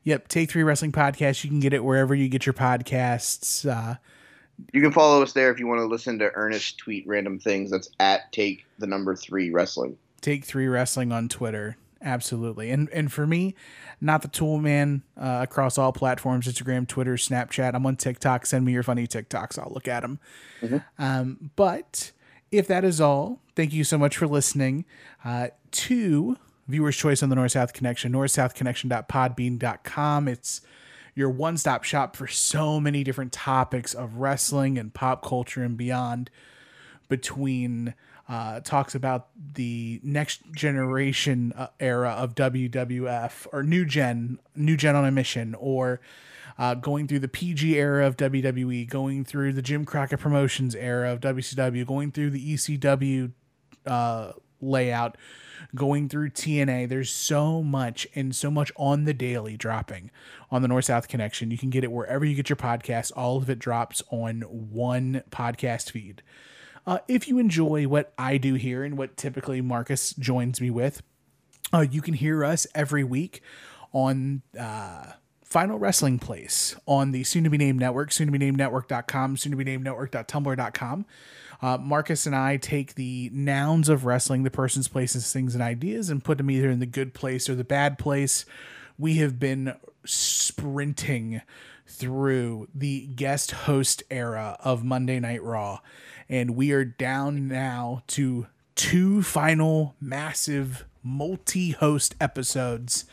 Yep, 0.04 0.28
Take 0.28 0.50
Three 0.50 0.62
Wrestling 0.62 0.92
Podcast. 0.92 1.44
You 1.44 1.50
can 1.50 1.60
get 1.60 1.74
it 1.74 1.84
wherever 1.84 2.14
you 2.14 2.28
get 2.30 2.46
your 2.46 2.54
podcasts. 2.54 3.68
Uh, 3.68 3.96
You 4.72 4.80
can 4.80 4.92
follow 4.92 5.22
us 5.22 5.34
there 5.34 5.50
if 5.50 5.58
you 5.58 5.66
want 5.66 5.80
to 5.80 5.86
listen 5.86 6.18
to 6.20 6.30
Ernest 6.34 6.78
tweet 6.78 7.06
random 7.06 7.38
things. 7.38 7.70
That's 7.70 7.90
at 8.00 8.32
take 8.32 8.64
the 8.78 8.86
number 8.86 9.14
three 9.14 9.50
wrestling. 9.50 9.98
Take 10.22 10.46
Three 10.46 10.68
Wrestling 10.68 11.12
on 11.12 11.28
Twitter. 11.28 11.76
Absolutely. 12.04 12.70
And 12.70 12.90
and 12.90 13.10
for 13.10 13.26
me, 13.26 13.54
not 14.00 14.20
the 14.22 14.28
tool 14.28 14.58
man 14.58 15.02
uh, 15.16 15.40
across 15.42 15.78
all 15.78 15.90
platforms 15.90 16.46
Instagram, 16.46 16.86
Twitter, 16.86 17.14
Snapchat. 17.14 17.74
I'm 17.74 17.86
on 17.86 17.96
TikTok. 17.96 18.44
Send 18.44 18.66
me 18.66 18.72
your 18.72 18.82
funny 18.82 19.06
TikToks. 19.06 19.58
I'll 19.58 19.72
look 19.72 19.88
at 19.88 20.02
them. 20.02 20.20
Um, 20.98 21.50
but 21.56 22.12
if 22.52 22.68
that 22.68 22.84
is 22.84 23.00
all, 23.00 23.40
thank 23.56 23.72
you 23.72 23.84
so 23.84 23.96
much 23.96 24.18
for 24.18 24.26
listening 24.26 24.84
uh, 25.24 25.48
to 25.70 26.36
Viewer's 26.68 26.96
Choice 26.96 27.22
on 27.22 27.30
the 27.30 27.36
North 27.36 27.52
South 27.52 27.72
Connection, 27.72 28.12
north 28.12 28.30
south 28.30 28.54
northsouthconnection.podbean.com. 28.54 30.28
It's 30.28 30.60
your 31.14 31.30
one 31.30 31.56
stop 31.56 31.84
shop 31.84 32.16
for 32.16 32.26
so 32.26 32.80
many 32.80 33.02
different 33.02 33.32
topics 33.32 33.94
of 33.94 34.16
wrestling 34.16 34.78
and 34.78 34.92
pop 34.92 35.24
culture 35.24 35.62
and 35.62 35.76
beyond 35.76 36.30
between 37.08 37.94
uh, 38.28 38.60
talks 38.60 38.94
about 38.94 39.28
the 39.54 40.00
next 40.02 40.50
generation 40.52 41.52
uh, 41.56 41.68
era 41.78 42.10
of 42.10 42.34
WWF 42.34 43.46
or 43.52 43.62
new 43.62 43.84
gen, 43.84 44.38
new 44.56 44.76
gen 44.76 44.96
on 44.96 45.04
a 45.04 45.10
mission, 45.10 45.54
or 45.58 46.00
uh, 46.58 46.74
going 46.74 47.06
through 47.06 47.18
the 47.18 47.28
PG 47.28 47.76
era 47.76 48.06
of 48.06 48.16
WWE, 48.16 48.88
going 48.88 49.24
through 49.24 49.52
the 49.52 49.62
Jim 49.62 49.84
Crockett 49.84 50.20
Promotions 50.20 50.74
era 50.74 51.12
of 51.12 51.20
WCW, 51.20 51.86
going 51.86 52.12
through 52.12 52.30
the 52.30 52.54
ECW 52.54 53.32
uh, 53.86 54.32
layout, 54.60 55.16
going 55.74 56.08
through 56.08 56.30
TNA. 56.30 56.88
There's 56.88 57.10
so 57.10 57.62
much 57.62 58.06
and 58.14 58.34
so 58.34 58.50
much 58.50 58.72
on 58.76 59.04
the 59.04 59.14
daily 59.14 59.56
dropping 59.56 60.10
on 60.50 60.62
the 60.62 60.68
North 60.68 60.86
South 60.86 61.08
Connection. 61.08 61.50
You 61.50 61.58
can 61.58 61.70
get 61.70 61.84
it 61.84 61.92
wherever 61.92 62.24
you 62.24 62.34
get 62.34 62.48
your 62.48 62.56
podcasts. 62.56 63.12
All 63.14 63.36
of 63.36 63.50
it 63.50 63.58
drops 63.58 64.02
on 64.10 64.42
one 64.42 65.22
podcast 65.30 65.90
feed. 65.90 66.22
Uh, 66.86 66.98
if 67.08 67.28
you 67.28 67.38
enjoy 67.38 67.86
what 67.86 68.12
I 68.18 68.36
do 68.36 68.54
here 68.54 68.84
and 68.84 68.98
what 68.98 69.16
typically 69.16 69.60
Marcus 69.60 70.12
joins 70.14 70.60
me 70.60 70.70
with, 70.70 71.02
uh, 71.72 71.80
you 71.80 72.02
can 72.02 72.14
hear 72.14 72.44
us 72.44 72.66
every 72.74 73.04
week 73.04 73.42
on 73.92 74.42
uh, 74.58 75.12
Final 75.44 75.78
Wrestling 75.78 76.18
Place 76.18 76.76
on 76.86 77.12
the 77.12 77.24
soon 77.24 77.44
to 77.44 77.50
be 77.50 77.56
named 77.56 77.80
network, 77.80 78.12
soon 78.12 78.26
to 78.26 78.32
be 78.32 78.38
named 78.38 78.58
network.com, 78.58 79.36
soon 79.36 79.52
to 79.52 79.56
be 79.56 79.64
named 79.64 79.84
network.tumblr.com. 79.84 81.06
Uh, 81.62 81.78
Marcus 81.78 82.26
and 82.26 82.34
I 82.34 82.56
take 82.56 82.94
the 82.96 83.30
nouns 83.32 83.88
of 83.88 84.04
wrestling, 84.04 84.42
the 84.42 84.50
persons, 84.50 84.88
places, 84.88 85.32
things, 85.32 85.54
and 85.54 85.62
ideas, 85.62 86.10
and 86.10 86.22
put 86.22 86.38
them 86.38 86.50
either 86.50 86.68
in 86.68 86.80
the 86.80 86.86
good 86.86 87.14
place 87.14 87.48
or 87.48 87.54
the 87.54 87.64
bad 87.64 87.98
place. 87.98 88.44
We 88.98 89.14
have 89.16 89.38
been 89.38 89.74
sprinting 90.04 91.40
through 91.86 92.68
the 92.74 93.06
guest 93.06 93.50
host 93.52 94.02
era 94.10 94.56
of 94.60 94.84
Monday 94.84 95.20
Night 95.20 95.42
Raw, 95.42 95.80
and 96.28 96.56
we 96.56 96.72
are 96.72 96.84
down 96.84 97.48
now 97.48 98.02
to 98.08 98.46
two 98.74 99.22
final 99.22 99.94
massive 100.00 100.84
multi 101.02 101.70
host 101.70 102.14
episodes. 102.20 103.04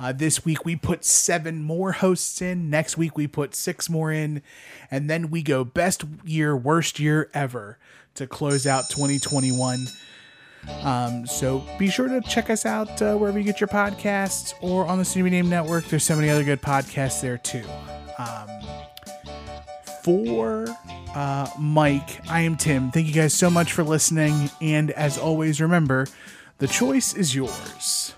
Uh, 0.00 0.12
this 0.12 0.44
week 0.44 0.64
we 0.64 0.76
put 0.76 1.04
seven 1.04 1.62
more 1.62 1.92
hosts 1.92 2.40
in. 2.40 2.70
Next 2.70 2.96
week 2.96 3.16
we 3.16 3.26
put 3.26 3.54
six 3.54 3.90
more 3.90 4.12
in. 4.12 4.42
And 4.90 5.10
then 5.10 5.30
we 5.30 5.42
go 5.42 5.64
best 5.64 6.04
year, 6.24 6.56
worst 6.56 7.00
year 7.00 7.30
ever 7.34 7.78
to 8.14 8.26
close 8.26 8.66
out 8.66 8.88
2021. 8.90 9.86
Um, 10.82 11.26
so 11.26 11.64
be 11.78 11.88
sure 11.88 12.08
to 12.08 12.20
check 12.20 12.50
us 12.50 12.66
out 12.66 13.00
uh, 13.02 13.16
wherever 13.16 13.38
you 13.38 13.44
get 13.44 13.60
your 13.60 13.68
podcasts 13.68 14.54
or 14.60 14.86
on 14.86 14.98
the 14.98 15.04
Soon 15.04 15.24
Name 15.30 15.48
Network. 15.48 15.84
There's 15.86 16.04
so 16.04 16.16
many 16.16 16.28
other 16.28 16.44
good 16.44 16.62
podcasts 16.62 17.20
there 17.20 17.38
too. 17.38 17.64
Um, 18.18 18.48
for 20.02 20.66
uh, 21.14 21.50
Mike, 21.58 22.20
I 22.30 22.40
am 22.40 22.56
Tim. 22.56 22.90
Thank 22.90 23.06
you 23.06 23.12
guys 23.12 23.34
so 23.34 23.50
much 23.50 23.72
for 23.72 23.84
listening. 23.84 24.50
And 24.60 24.90
as 24.92 25.18
always, 25.18 25.60
remember 25.60 26.06
the 26.58 26.66
choice 26.66 27.14
is 27.14 27.34
yours. 27.34 28.14